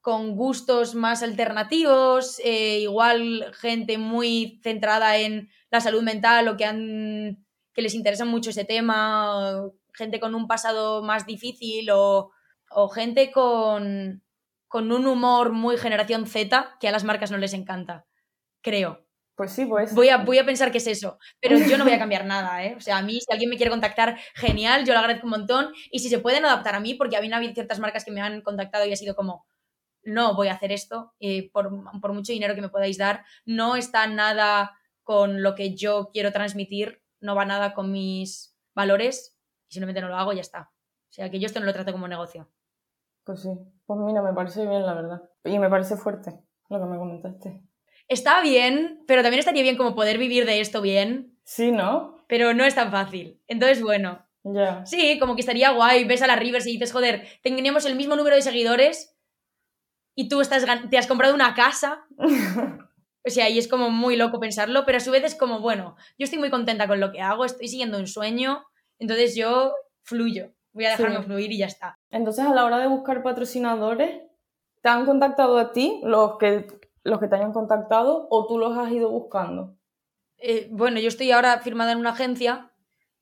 con 0.00 0.36
gustos 0.36 0.94
más 0.94 1.22
alternativos, 1.22 2.40
eh, 2.44 2.80
igual 2.80 3.52
gente 3.54 3.98
muy 3.98 4.60
centrada 4.62 5.18
en 5.18 5.50
la 5.70 5.80
salud 5.80 6.02
mental 6.02 6.48
o 6.48 6.56
que, 6.56 6.64
han, 6.64 7.44
que 7.74 7.82
les 7.82 7.94
interesa 7.94 8.24
mucho 8.24 8.50
ese 8.50 8.64
tema, 8.64 9.70
gente 9.92 10.20
con 10.20 10.34
un 10.34 10.46
pasado 10.46 11.02
más 11.02 11.26
difícil 11.26 11.90
o, 11.90 12.30
o 12.70 12.88
gente 12.88 13.30
con, 13.32 14.22
con 14.66 14.92
un 14.92 15.06
humor 15.06 15.52
muy 15.52 15.76
generación 15.76 16.26
Z 16.26 16.76
que 16.80 16.88
a 16.88 16.92
las 16.92 17.04
marcas 17.04 17.30
no 17.30 17.38
les 17.38 17.54
encanta, 17.54 18.06
creo. 18.62 19.07
Pues 19.38 19.52
sí, 19.52 19.66
pues. 19.66 19.94
Voy 19.94 20.08
a, 20.08 20.16
voy 20.16 20.38
a 20.38 20.44
pensar 20.44 20.72
que 20.72 20.78
es 20.78 20.86
eso, 20.88 21.16
pero 21.40 21.56
yo 21.56 21.78
no 21.78 21.84
voy 21.84 21.92
a 21.92 21.98
cambiar 22.00 22.26
nada, 22.26 22.64
¿eh? 22.64 22.74
O 22.76 22.80
sea, 22.80 22.98
a 22.98 23.02
mí, 23.02 23.20
si 23.20 23.32
alguien 23.32 23.48
me 23.48 23.56
quiere 23.56 23.70
contactar, 23.70 24.18
genial, 24.34 24.84
yo 24.84 24.94
lo 24.94 24.98
agradezco 24.98 25.28
un 25.28 25.30
montón. 25.30 25.72
Y 25.92 26.00
si 26.00 26.08
se 26.08 26.18
pueden 26.18 26.44
adaptar 26.44 26.74
a 26.74 26.80
mí, 26.80 26.94
porque 26.94 27.16
a 27.16 27.20
mí 27.20 27.32
habido 27.32 27.54
ciertas 27.54 27.78
marcas 27.78 28.04
que 28.04 28.10
me 28.10 28.20
han 28.20 28.42
contactado 28.42 28.84
y 28.84 28.92
ha 28.92 28.96
sido 28.96 29.14
como, 29.14 29.46
no 30.02 30.34
voy 30.34 30.48
a 30.48 30.54
hacer 30.54 30.72
esto, 30.72 31.14
eh, 31.20 31.52
por, 31.52 31.70
por 32.00 32.12
mucho 32.14 32.32
dinero 32.32 32.56
que 32.56 32.62
me 32.62 32.68
podáis 32.68 32.98
dar, 32.98 33.24
no 33.44 33.76
está 33.76 34.08
nada 34.08 34.76
con 35.04 35.40
lo 35.40 35.54
que 35.54 35.76
yo 35.76 36.10
quiero 36.12 36.32
transmitir, 36.32 37.00
no 37.20 37.36
va 37.36 37.44
nada 37.44 37.74
con 37.74 37.92
mis 37.92 38.56
valores, 38.74 39.38
y 39.68 39.74
simplemente 39.74 40.00
no 40.00 40.08
lo 40.08 40.16
hago 40.16 40.32
y 40.32 40.36
ya 40.36 40.42
está. 40.42 40.72
O 41.10 41.12
sea, 41.12 41.30
que 41.30 41.38
yo 41.38 41.46
esto 41.46 41.60
no 41.60 41.66
lo 41.66 41.72
trato 41.72 41.92
como 41.92 42.08
negocio. 42.08 42.50
Pues 43.22 43.42
sí, 43.42 43.50
pues 43.86 44.00
mira, 44.00 44.20
me 44.20 44.32
parece 44.32 44.66
bien, 44.66 44.84
la 44.84 44.94
verdad. 44.94 45.22
Y 45.44 45.60
me 45.60 45.70
parece 45.70 45.96
fuerte 45.96 46.40
lo 46.68 46.80
que 46.80 46.86
me 46.86 46.98
comentaste 46.98 47.67
está 48.08 48.40
bien, 48.42 49.02
pero 49.06 49.22
también 49.22 49.38
estaría 49.38 49.62
bien 49.62 49.76
como 49.76 49.94
poder 49.94 50.18
vivir 50.18 50.46
de 50.46 50.60
esto 50.60 50.80
bien. 50.80 51.38
Sí, 51.44 51.70
¿no? 51.70 52.24
Pero 52.26 52.54
no 52.54 52.64
es 52.64 52.74
tan 52.74 52.90
fácil. 52.90 53.40
Entonces, 53.46 53.82
bueno. 53.82 54.24
Ya. 54.44 54.84
Sí, 54.86 55.18
como 55.18 55.34
que 55.34 55.40
estaría 55.40 55.70
guay. 55.70 56.04
Ves 56.04 56.22
a 56.22 56.26
la 56.26 56.36
Rivers 56.36 56.66
y 56.66 56.72
dices, 56.72 56.92
joder, 56.92 57.26
teníamos 57.42 57.84
el 57.84 57.96
mismo 57.96 58.16
número 58.16 58.36
de 58.36 58.42
seguidores 58.42 59.16
y 60.14 60.28
tú 60.28 60.40
estás, 60.40 60.64
te 60.90 60.98
has 60.98 61.06
comprado 61.06 61.34
una 61.34 61.54
casa. 61.54 62.06
o 62.18 63.30
sea, 63.30 63.48
y 63.48 63.58
es 63.58 63.68
como 63.68 63.90
muy 63.90 64.16
loco 64.16 64.40
pensarlo, 64.40 64.84
pero 64.84 64.98
a 64.98 65.00
su 65.00 65.10
vez 65.10 65.24
es 65.24 65.34
como, 65.34 65.60
bueno, 65.60 65.96
yo 66.18 66.24
estoy 66.24 66.38
muy 66.38 66.50
contenta 66.50 66.88
con 66.88 66.98
lo 66.98 67.12
que 67.12 67.20
hago, 67.20 67.44
estoy 67.44 67.68
siguiendo 67.68 67.98
un 67.98 68.06
sueño, 68.06 68.64
entonces 68.98 69.36
yo 69.36 69.74
fluyo. 70.02 70.52
Voy 70.72 70.86
a 70.86 70.90
dejarme 70.90 71.22
fluir 71.22 71.52
y 71.52 71.58
ya 71.58 71.66
está. 71.66 71.98
Entonces, 72.10 72.44
a 72.44 72.54
la 72.54 72.64
hora 72.64 72.78
de 72.78 72.86
buscar 72.86 73.22
patrocinadores, 73.22 74.22
¿te 74.82 74.88
han 74.88 75.06
contactado 75.06 75.58
a 75.58 75.72
ti 75.72 76.00
los 76.04 76.36
que 76.38 76.66
los 77.04 77.18
que 77.20 77.28
te 77.28 77.36
hayan 77.36 77.52
contactado 77.52 78.26
o 78.30 78.46
tú 78.46 78.58
los 78.58 78.76
has 78.76 78.90
ido 78.92 79.10
buscando? 79.10 79.76
Eh, 80.38 80.68
bueno, 80.70 81.00
yo 81.00 81.08
estoy 81.08 81.30
ahora 81.32 81.58
firmada 81.60 81.92
en 81.92 81.98
una 81.98 82.10
agencia, 82.10 82.70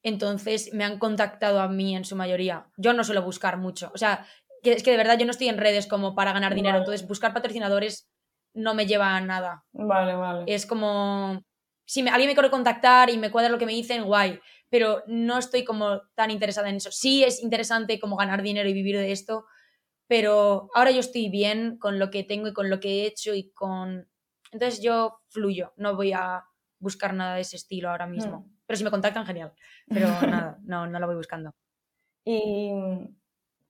entonces 0.02 0.72
me 0.74 0.84
han 0.84 0.98
contactado 0.98 1.60
a 1.60 1.68
mí 1.68 1.96
en 1.96 2.04
su 2.04 2.16
mayoría. 2.16 2.66
Yo 2.76 2.92
no 2.92 3.04
suelo 3.04 3.22
buscar 3.22 3.56
mucho. 3.56 3.90
O 3.94 3.98
sea, 3.98 4.26
que 4.62 4.72
es 4.72 4.82
que 4.82 4.90
de 4.90 4.96
verdad 4.96 5.18
yo 5.18 5.24
no 5.24 5.30
estoy 5.30 5.48
en 5.48 5.58
redes 5.58 5.86
como 5.86 6.14
para 6.14 6.32
ganar 6.32 6.54
dinero, 6.54 6.78
entonces 6.78 7.06
buscar 7.06 7.32
patrocinadores 7.32 8.08
no 8.54 8.74
me 8.74 8.86
lleva 8.86 9.16
a 9.16 9.20
nada. 9.20 9.64
Vale, 9.72 10.14
vale. 10.14 10.44
Es 10.52 10.66
como, 10.66 11.42
si 11.84 12.02
me- 12.02 12.10
alguien 12.10 12.28
me 12.28 12.34
quiere 12.34 12.50
contactar 12.50 13.10
y 13.10 13.18
me 13.18 13.30
cuadra 13.30 13.50
lo 13.50 13.58
que 13.58 13.66
me 13.66 13.72
dicen, 13.72 14.04
guay, 14.04 14.40
pero 14.70 15.02
no 15.06 15.38
estoy 15.38 15.64
como 15.64 16.00
tan 16.14 16.30
interesada 16.30 16.68
en 16.68 16.76
eso. 16.76 16.90
Sí 16.90 17.22
es 17.24 17.42
interesante 17.42 17.98
como 18.00 18.16
ganar 18.16 18.42
dinero 18.42 18.68
y 18.68 18.72
vivir 18.72 18.96
de 18.98 19.12
esto, 19.12 19.44
pero 20.06 20.68
ahora 20.74 20.90
yo 20.90 21.00
estoy 21.00 21.28
bien 21.28 21.78
con 21.78 21.98
lo 21.98 22.10
que 22.10 22.24
tengo 22.24 22.48
y 22.48 22.52
con 22.52 22.70
lo 22.70 22.80
que 22.80 23.02
he 23.02 23.06
hecho 23.06 23.34
y 23.34 23.50
con... 23.52 24.08
Entonces 24.52 24.80
yo 24.82 25.20
fluyo, 25.28 25.72
no 25.76 25.96
voy 25.96 26.12
a 26.12 26.44
buscar 26.78 27.14
nada 27.14 27.34
de 27.34 27.40
ese 27.42 27.56
estilo 27.56 27.90
ahora 27.90 28.06
mismo. 28.06 28.40
Hmm. 28.40 28.56
Pero 28.66 28.76
si 28.76 28.84
me 28.84 28.90
contactan, 28.90 29.26
genial. 29.26 29.52
Pero 29.88 30.06
nada, 30.22 30.58
no, 30.64 30.86
no 30.86 30.98
lo 30.98 31.06
voy 31.06 31.16
buscando. 31.16 31.54
Y, 32.24 32.70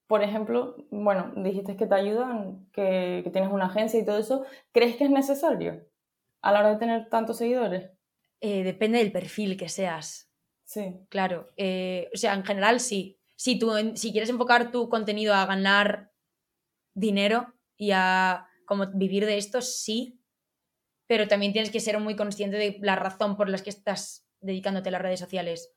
por 0.06 0.22
ejemplo, 0.22 0.76
bueno, 0.90 1.32
dijiste 1.36 1.76
que 1.76 1.86
te 1.86 1.94
ayudan, 1.94 2.68
que, 2.72 3.20
que 3.24 3.30
tienes 3.30 3.50
una 3.52 3.66
agencia 3.66 3.98
y 4.00 4.04
todo 4.04 4.18
eso. 4.18 4.44
¿Crees 4.72 4.96
que 4.96 5.04
es 5.04 5.10
necesario 5.10 5.86
a 6.42 6.52
la 6.52 6.60
hora 6.60 6.70
de 6.70 6.76
tener 6.76 7.08
tantos 7.08 7.38
seguidores? 7.38 7.90
Eh, 8.40 8.62
depende 8.62 8.98
del 8.98 9.12
perfil 9.12 9.56
que 9.56 9.68
seas. 9.68 10.30
Sí. 10.64 10.94
Claro, 11.08 11.50
eh, 11.56 12.08
o 12.14 12.16
sea, 12.16 12.34
en 12.34 12.44
general 12.44 12.80
sí. 12.80 13.18
Si, 13.36 13.58
tú, 13.58 13.76
en- 13.76 13.96
si 13.96 14.12
quieres 14.12 14.30
enfocar 14.30 14.70
tu 14.70 14.88
contenido 14.88 15.34
a 15.34 15.46
ganar 15.46 16.12
dinero 16.96 17.54
y 17.76 17.92
a 17.92 18.48
como 18.66 18.86
vivir 18.92 19.26
de 19.26 19.38
esto, 19.38 19.62
sí, 19.62 20.20
pero 21.06 21.28
también 21.28 21.52
tienes 21.52 21.70
que 21.70 21.78
ser 21.78 22.00
muy 22.00 22.16
consciente 22.16 22.56
de 22.56 22.78
la 22.82 22.96
razón 22.96 23.36
por 23.36 23.48
la 23.48 23.58
que 23.58 23.70
estás 23.70 24.26
dedicándote 24.40 24.88
a 24.88 24.92
las 24.92 25.02
redes 25.02 25.20
sociales. 25.20 25.72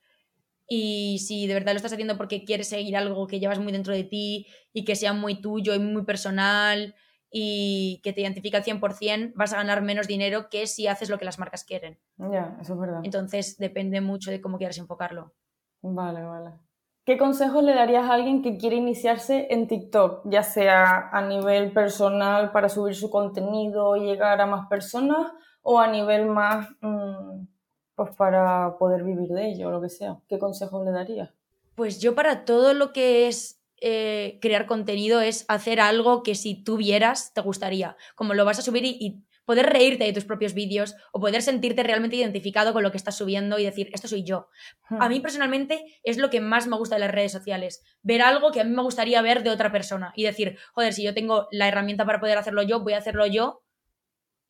Y 0.67 1.19
si 1.19 1.47
de 1.47 1.53
verdad 1.53 1.73
lo 1.73 1.77
estás 1.77 1.93
haciendo 1.93 2.17
porque 2.17 2.45
quieres 2.45 2.69
seguir 2.69 2.95
algo 2.95 3.27
que 3.27 3.39
llevas 3.39 3.59
muy 3.59 3.71
dentro 3.71 3.93
de 3.93 4.03
ti 4.03 4.47
y 4.73 4.85
que 4.85 4.95
sea 4.95 5.13
muy 5.13 5.41
tuyo 5.41 5.73
y 5.75 5.79
muy 5.79 6.03
personal 6.03 6.95
y 7.31 8.01
que 8.03 8.13
te 8.13 8.21
identifica 8.21 8.57
al 8.57 8.63
100%, 8.63 9.33
vas 9.35 9.53
a 9.53 9.57
ganar 9.57 9.81
menos 9.81 10.07
dinero 10.07 10.49
que 10.49 10.67
si 10.67 10.87
haces 10.87 11.09
lo 11.09 11.17
que 11.17 11.25
las 11.25 11.37
marcas 11.37 11.63
quieren. 11.63 11.99
Ya, 12.17 12.57
eso 12.61 12.73
es 12.73 12.79
verdad. 12.79 13.01
Entonces 13.03 13.57
depende 13.57 14.01
mucho 14.01 14.31
de 14.31 14.41
cómo 14.41 14.57
quieras 14.57 14.77
enfocarlo. 14.77 15.33
Vale, 15.81 16.23
vale. 16.23 16.68
¿Qué 17.09 17.17
consejos 17.17 17.63
le 17.63 17.73
darías 17.73 18.07
a 18.07 18.13
alguien 18.13 18.43
que 18.43 18.55
quiere 18.55 18.75
iniciarse 18.75 19.47
en 19.49 19.67
TikTok, 19.67 20.21
ya 20.25 20.43
sea 20.43 21.09
a 21.11 21.23
nivel 21.23 21.71
personal 21.71 22.51
para 22.51 22.69
subir 22.69 22.93
su 22.93 23.09
contenido 23.09 23.95
y 23.95 24.01
llegar 24.01 24.39
a 24.39 24.45
más 24.45 24.67
personas 24.67 25.31
o 25.63 25.79
a 25.79 25.87
nivel 25.87 26.27
más, 26.27 26.67
mm, 26.81 27.47
pues 27.95 28.15
para 28.15 28.77
poder 28.77 29.01
vivir 29.01 29.29
de 29.29 29.49
ello 29.49 29.69
o 29.69 29.71
lo 29.71 29.81
que 29.81 29.89
sea? 29.89 30.19
¿Qué 30.27 30.37
consejos 30.37 30.85
le 30.85 30.91
darías? 30.91 31.31
Pues 31.73 31.99
yo 31.99 32.13
para 32.13 32.45
todo 32.45 32.75
lo 32.75 32.93
que 32.93 33.27
es 33.27 33.59
eh, 33.81 34.37
crear 34.39 34.67
contenido 34.67 35.19
es 35.19 35.45
hacer 35.47 35.79
algo 35.79 36.21
que 36.21 36.35
si 36.35 36.63
tú 36.63 36.77
vieras 36.77 37.33
te 37.33 37.41
gustaría. 37.41 37.97
Como 38.13 38.35
lo 38.35 38.45
vas 38.45 38.59
a 38.59 38.61
subir 38.61 38.85
y, 38.85 38.97
y 38.99 39.23
poder 39.49 39.65
reírte 39.65 40.03
de 40.03 40.13
tus 40.13 40.25
propios 40.25 40.53
vídeos 40.53 40.93
o 41.11 41.19
poder 41.19 41.41
sentirte 41.41 41.81
realmente 41.81 42.15
identificado 42.15 42.71
con 42.71 42.83
lo 42.83 42.91
que 42.91 42.97
estás 42.97 43.17
subiendo 43.17 43.57
y 43.57 43.65
decir, 43.65 43.89
esto 43.93 44.07
soy 44.07 44.23
yo. 44.23 44.47
A 44.89 45.07
Hmm. 45.07 45.09
mí 45.09 45.19
personalmente 45.21 45.83
es 46.03 46.19
lo 46.19 46.29
que 46.29 46.39
más 46.39 46.67
me 46.67 46.77
gusta 46.77 46.97
de 46.97 46.99
las 46.99 47.09
redes 47.09 47.31
sociales. 47.31 47.81
Ver 48.03 48.21
algo 48.21 48.51
que 48.51 48.61
a 48.61 48.63
mí 48.63 48.69
me 48.69 48.83
gustaría 48.83 49.19
ver 49.23 49.41
de 49.41 49.49
otra 49.49 49.71
persona 49.71 50.13
y 50.15 50.21
decir, 50.21 50.59
joder, 50.75 50.93
si 50.93 51.01
yo 51.01 51.15
tengo 51.15 51.47
la 51.49 51.67
herramienta 51.67 52.05
para 52.05 52.19
poder 52.19 52.37
hacerlo 52.37 52.61
yo, 52.61 52.81
voy 52.81 52.93
a 52.93 52.99
hacerlo 52.99 53.25
yo. 53.25 53.63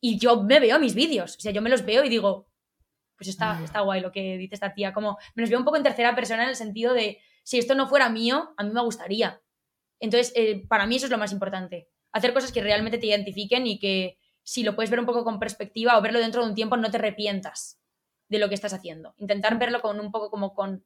Y 0.02 0.18
yo 0.18 0.42
me 0.42 0.60
veo 0.60 0.78
mis 0.78 0.94
vídeos. 0.94 1.34
O 1.38 1.40
sea, 1.40 1.50
yo 1.50 1.62
me 1.62 1.70
los 1.70 1.86
veo 1.86 2.04
y 2.04 2.10
digo, 2.10 2.50
pues 3.16 3.28
está, 3.28 3.58
está 3.64 3.80
guay 3.80 4.02
lo 4.02 4.12
que 4.12 4.36
dice 4.36 4.54
esta 4.54 4.74
tía. 4.74 4.92
Como 4.92 5.16
me 5.34 5.40
los 5.40 5.48
veo 5.48 5.58
un 5.58 5.64
poco 5.64 5.78
en 5.78 5.82
tercera 5.82 6.14
persona 6.14 6.42
en 6.42 6.50
el 6.50 6.56
sentido 6.56 6.92
de, 6.92 7.16
si 7.42 7.56
esto 7.56 7.74
no 7.74 7.88
fuera 7.88 8.10
mío, 8.10 8.52
a 8.58 8.64
mí 8.64 8.70
me 8.70 8.82
gustaría. 8.82 9.40
Entonces, 9.98 10.34
eh, 10.36 10.62
para 10.68 10.84
mí 10.86 10.96
eso 10.96 11.06
es 11.06 11.10
lo 11.10 11.16
más 11.16 11.32
importante. 11.32 11.88
Hacer 12.12 12.34
cosas 12.34 12.52
que 12.52 12.60
realmente 12.60 12.98
te 12.98 13.06
identifiquen 13.06 13.66
y 13.66 13.78
que 13.78 14.18
si 14.50 14.64
lo 14.64 14.74
puedes 14.74 14.90
ver 14.90 14.98
un 14.98 15.06
poco 15.06 15.22
con 15.22 15.38
perspectiva 15.38 15.96
o 15.96 16.02
verlo 16.02 16.18
dentro 16.18 16.42
de 16.42 16.48
un 16.48 16.54
tiempo, 16.56 16.76
no 16.76 16.90
te 16.90 16.96
arrepientas 16.96 17.78
de 18.28 18.38
lo 18.40 18.48
que 18.48 18.56
estás 18.56 18.72
haciendo. 18.72 19.14
Intentar 19.18 19.58
verlo 19.60 19.80
con 19.80 20.00
un 20.00 20.10
poco 20.10 20.28
como 20.30 20.54
con, 20.54 20.84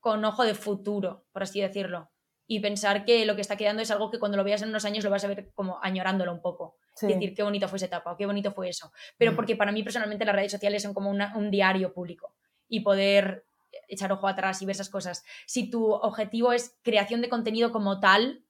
con 0.00 0.24
ojo 0.24 0.42
de 0.44 0.54
futuro, 0.54 1.24
por 1.32 1.44
así 1.44 1.60
decirlo. 1.60 2.10
Y 2.48 2.58
pensar 2.58 3.04
que 3.04 3.24
lo 3.26 3.36
que 3.36 3.40
está 3.42 3.56
quedando 3.56 3.80
es 3.82 3.90
algo 3.92 4.10
que 4.10 4.18
cuando 4.18 4.36
lo 4.36 4.42
veas 4.44 4.60
en 4.62 4.70
unos 4.70 4.84
años 4.84 5.04
lo 5.04 5.10
vas 5.10 5.24
a 5.24 5.28
ver 5.28 5.52
como 5.54 5.78
añorándolo 5.82 6.32
un 6.32 6.42
poco. 6.42 6.76
Sí. 6.96 7.06
Y 7.06 7.14
decir 7.14 7.34
qué 7.34 7.44
bonito 7.44 7.68
fue 7.68 7.76
esa 7.76 7.86
etapa 7.86 8.10
o 8.12 8.16
qué 8.16 8.26
bonito 8.26 8.50
fue 8.52 8.68
eso. 8.68 8.92
Pero 9.16 9.32
Mm. 9.32 9.36
porque 9.36 9.54
para 9.56 9.70
mí 9.70 9.82
personalmente 9.84 10.24
las 10.24 10.34
redes 10.34 10.50
sociales 10.52 10.82
son 10.82 10.92
como 10.94 11.10
una- 11.10 11.36
un 11.36 11.50
diario 11.50 11.94
público 11.94 12.34
y 12.68 12.80
poder 12.80 13.46
echar 13.88 14.10
ojo 14.12 14.26
atrás 14.26 14.60
y 14.60 14.66
ver 14.66 14.74
esas 14.74 14.90
cosas. 14.90 15.24
Si 15.46 15.70
tu 15.70 15.92
objetivo 15.92 16.52
es 16.52 16.76
creación 16.82 17.20
de 17.22 17.28
contenido 17.28 17.70
como 17.70 18.00
tal 18.00 18.44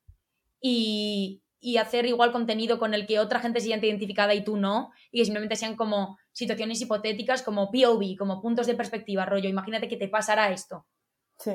y, 0.60 1.41
y 1.64 1.76
hacer 1.76 2.06
igual 2.06 2.32
contenido 2.32 2.80
con 2.80 2.92
el 2.92 3.06
que 3.06 3.20
otra 3.20 3.38
gente 3.38 3.60
se 3.60 3.66
siente 3.66 3.86
identificada 3.86 4.34
y 4.34 4.42
tú 4.42 4.56
no, 4.56 4.90
y 5.12 5.20
que 5.20 5.24
simplemente 5.24 5.54
sean 5.54 5.76
como 5.76 6.18
situaciones 6.32 6.80
hipotéticas, 6.80 7.42
como 7.42 7.70
POV, 7.70 8.16
como 8.18 8.42
puntos 8.42 8.66
de 8.66 8.74
perspectiva, 8.74 9.24
rollo, 9.24 9.48
imagínate 9.48 9.88
que 9.88 9.96
te 9.96 10.08
pasara 10.08 10.50
esto. 10.50 10.86
Sí. 11.38 11.52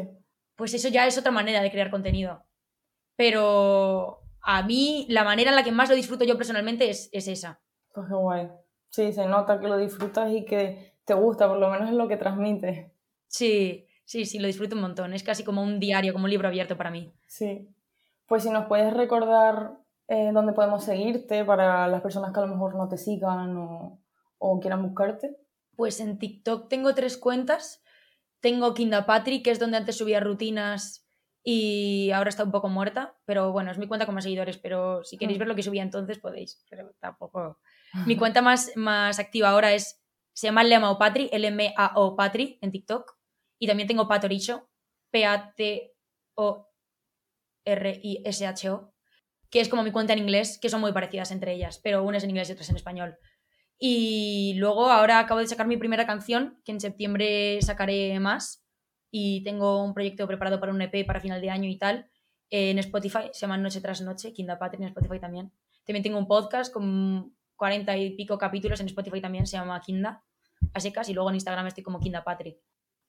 Pues 0.55 0.73
eso 0.73 0.87
ya 0.87 1.05
es 1.05 1.17
otra 1.17 1.31
manera 1.31 1.61
de 1.61 1.69
crear 1.69 1.91
contenido. 1.91 2.45
Pero 3.17 4.21
a 4.41 4.63
mí 4.63 5.05
la 5.09 5.25
manera 5.25 5.49
en 5.49 5.57
la 5.57 5.63
que 5.65 5.73
más 5.73 5.89
lo 5.89 5.95
disfruto 5.95 6.23
yo 6.23 6.37
personalmente 6.37 6.89
es, 6.89 7.09
es 7.11 7.27
esa. 7.27 7.59
Pues 7.93 8.07
qué 8.07 8.15
guay. 8.15 8.49
Sí, 8.87 9.11
se 9.11 9.27
nota 9.27 9.59
que 9.59 9.67
lo 9.67 9.77
disfrutas 9.77 10.31
y 10.31 10.45
que 10.45 10.93
te 11.03 11.15
gusta, 11.15 11.49
por 11.49 11.57
lo 11.57 11.69
menos 11.69 11.89
es 11.89 11.95
lo 11.95 12.07
que 12.07 12.15
transmites. 12.15 12.89
Sí, 13.27 13.85
sí, 14.05 14.25
sí, 14.25 14.39
lo 14.39 14.47
disfruto 14.47 14.75
un 14.75 14.83
montón. 14.83 15.13
Es 15.13 15.23
casi 15.23 15.43
como 15.43 15.61
un 15.61 15.81
diario, 15.81 16.13
como 16.13 16.25
un 16.25 16.31
libro 16.31 16.47
abierto 16.47 16.77
para 16.77 16.91
mí. 16.91 17.11
Sí. 17.25 17.67
Pues 18.25 18.43
si 18.43 18.49
nos 18.51 18.67
puedes 18.67 18.93
recordar 18.93 19.85
eh, 20.07 20.31
dónde 20.33 20.53
podemos 20.53 20.83
seguirte 20.83 21.43
para 21.45 21.87
las 21.87 22.01
personas 22.01 22.31
que 22.33 22.39
a 22.39 22.43
lo 22.45 22.49
mejor 22.53 22.75
no 22.75 22.87
te 22.87 22.97
sigan 22.97 23.57
o, 23.57 23.99
o 24.37 24.59
quieran 24.59 24.83
buscarte. 24.83 25.37
Pues 25.75 25.99
en 25.99 26.17
TikTok 26.17 26.69
tengo 26.69 26.93
tres 26.95 27.17
cuentas. 27.17 27.83
Tengo 28.39 28.73
Kindapatri, 28.73 29.41
que 29.43 29.51
es 29.51 29.59
donde 29.59 29.77
antes 29.77 29.97
subía 29.97 30.19
rutinas 30.19 31.03
y 31.43 32.11
ahora 32.11 32.29
está 32.29 32.43
un 32.43 32.51
poco 32.51 32.67
muerta, 32.67 33.15
pero 33.25 33.51
bueno, 33.51 33.71
es 33.71 33.77
mi 33.77 33.87
cuenta 33.87 34.05
con 34.05 34.13
más 34.15 34.25
seguidores, 34.25 34.57
pero 34.57 35.03
si 35.03 35.17
queréis 35.17 35.37
Mm. 35.37 35.39
ver 35.39 35.47
lo 35.47 35.55
que 35.55 35.63
subía 35.63 35.81
entonces 35.81 36.19
podéis, 36.19 36.63
pero 36.69 36.93
tampoco... 36.99 37.59
Mi 38.05 38.17
cuenta 38.17 38.41
más, 38.41 38.71
más 38.75 39.17
activa 39.17 39.49
ahora 39.49 39.73
es, 39.73 40.03
se 40.33 40.47
llama 40.47 40.63
Lemao 40.65 40.97
Patri, 40.97 41.29
L-M-A-O 41.31 42.15
Patri 42.17 42.59
en 42.61 42.71
TikTok, 42.71 43.17
y 43.59 43.65
también 43.67 43.87
tengo 43.87 44.07
Patoricho, 44.09 44.67
P-A-T-O-R-I-S-H-O, 47.65 48.93
que 49.49 49.61
es 49.61 49.69
como 49.69 49.83
mi 49.83 49.91
cuenta 49.91 50.13
en 50.13 50.19
inglés, 50.19 50.59
que 50.61 50.69
son 50.69 50.81
muy 50.81 50.91
parecidas 50.91 51.31
entre 51.31 51.53
ellas, 51.53 51.79
pero 51.83 52.03
una 52.03 52.17
en 52.17 52.29
inglés 52.29 52.49
y 52.49 52.53
otra 52.53 52.65
en 52.67 52.75
español. 52.75 53.17
Y 53.79 54.55
luego 54.57 54.89
ahora 54.89 55.19
acabo 55.19 55.39
de 55.39 55.47
sacar 55.47 55.67
mi 55.67 55.77
primera 55.77 56.07
canción, 56.07 56.59
que 56.65 56.71
en 56.71 56.79
septiembre 56.79 57.61
sacaré 57.61 58.19
más. 58.19 58.63
Y 59.11 59.43
tengo 59.43 59.83
un 59.83 59.93
proyecto 59.93 60.27
preparado 60.27 60.59
para 60.59 60.73
un 60.73 60.81
EP 60.81 61.05
para 61.05 61.21
final 61.21 61.39
de 61.41 61.49
año 61.49 61.69
y 61.69 61.77
tal. 61.77 62.09
en 62.49 62.79
Spotify, 62.79 63.29
se 63.33 63.41
llama 63.41 63.57
Noche 63.57 63.81
tras 63.81 64.01
Noche, 64.01 64.31
Kinda 64.31 64.57
Patri 64.57 64.81
en 64.81 64.87
Spotify 64.87 65.19
también. 65.19 65.51
También 65.85 66.01
tengo 66.01 66.17
un 66.17 66.27
podcast 66.27 66.73
con 66.73 67.35
40 67.57 67.97
y 67.97 68.15
pico 68.15 68.37
capítulos 68.37 68.79
en 68.79 68.85
Spotify 68.85 69.19
también, 69.19 69.45
se 69.45 69.57
llama 69.57 69.81
Kinda, 69.81 70.23
a 70.73 70.79
secas. 70.79 71.09
Y 71.09 71.13
luego 71.13 71.29
en 71.29 71.35
Instagram 71.35 71.67
estoy 71.67 71.83
como 71.83 71.99
Kinda 71.99 72.23
Patri. 72.23 72.57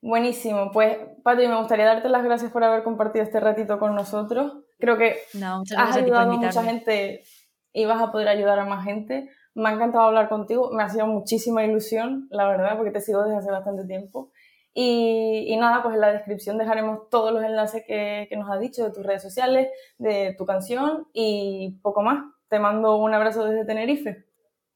Buenísimo, 0.00 0.70
pues 0.72 0.96
Patri, 1.22 1.46
me 1.46 1.56
gustaría 1.56 1.84
darte 1.86 2.08
las 2.08 2.24
gracias 2.24 2.50
por 2.50 2.64
haber 2.64 2.82
compartido 2.82 3.24
este 3.24 3.38
ratito 3.40 3.78
con 3.78 3.94
nosotros. 3.94 4.64
Creo 4.78 4.96
que 4.96 5.18
No, 5.34 5.62
has 5.76 5.96
ayudado 5.96 6.30
a 6.30 6.36
mucha 6.36 6.62
gente 6.62 7.24
y 7.72 7.84
vas 7.84 8.00
a 8.00 8.12
poder 8.12 8.28
ayudar 8.28 8.58
a 8.58 8.64
más 8.64 8.84
gente. 8.84 9.28
Me 9.54 9.68
ha 9.68 9.72
encantado 9.72 10.04
hablar 10.04 10.28
contigo, 10.28 10.70
me 10.70 10.82
ha 10.82 10.88
sido 10.88 11.06
muchísima 11.06 11.64
ilusión, 11.64 12.28
la 12.30 12.46
verdad, 12.46 12.76
porque 12.76 12.92
te 12.92 13.00
sigo 13.00 13.22
desde 13.24 13.38
hace 13.38 13.50
bastante 13.50 13.84
tiempo. 13.84 14.30
Y, 14.72 15.46
y 15.48 15.56
nada, 15.56 15.82
pues 15.82 15.96
en 15.96 16.00
la 16.00 16.12
descripción 16.12 16.58
dejaremos 16.58 17.08
todos 17.10 17.32
los 17.32 17.42
enlaces 17.42 17.82
que, 17.86 18.26
que 18.28 18.36
nos 18.36 18.48
has 18.48 18.60
dicho 18.60 18.84
de 18.84 18.92
tus 18.92 19.04
redes 19.04 19.22
sociales, 19.22 19.68
de 19.98 20.36
tu 20.38 20.46
canción 20.46 21.08
y 21.12 21.80
poco 21.82 22.02
más. 22.02 22.24
Te 22.48 22.60
mando 22.60 22.96
un 22.96 23.12
abrazo 23.12 23.44
desde 23.44 23.64
Tenerife. 23.64 24.24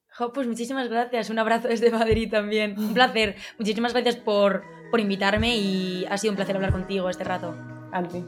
Jo, 0.09 0.31
pues 0.31 0.47
muchísimas 0.47 0.89
gracias. 0.89 1.29
Un 1.29 1.39
abrazo 1.39 1.69
desde 1.69 1.89
Madrid 1.89 2.29
también. 2.29 2.77
Un 2.77 2.93
placer. 2.93 3.35
Muchísimas 3.57 3.93
gracias 3.93 4.17
por, 4.17 4.63
por 4.91 4.99
invitarme 4.99 5.55
y 5.55 6.05
ha 6.09 6.17
sido 6.17 6.33
un 6.33 6.35
placer 6.35 6.55
hablar 6.55 6.71
contigo 6.71 7.09
este 7.09 7.23
rato. 7.23 7.55
A 7.91 8.03
ti. 8.03 8.23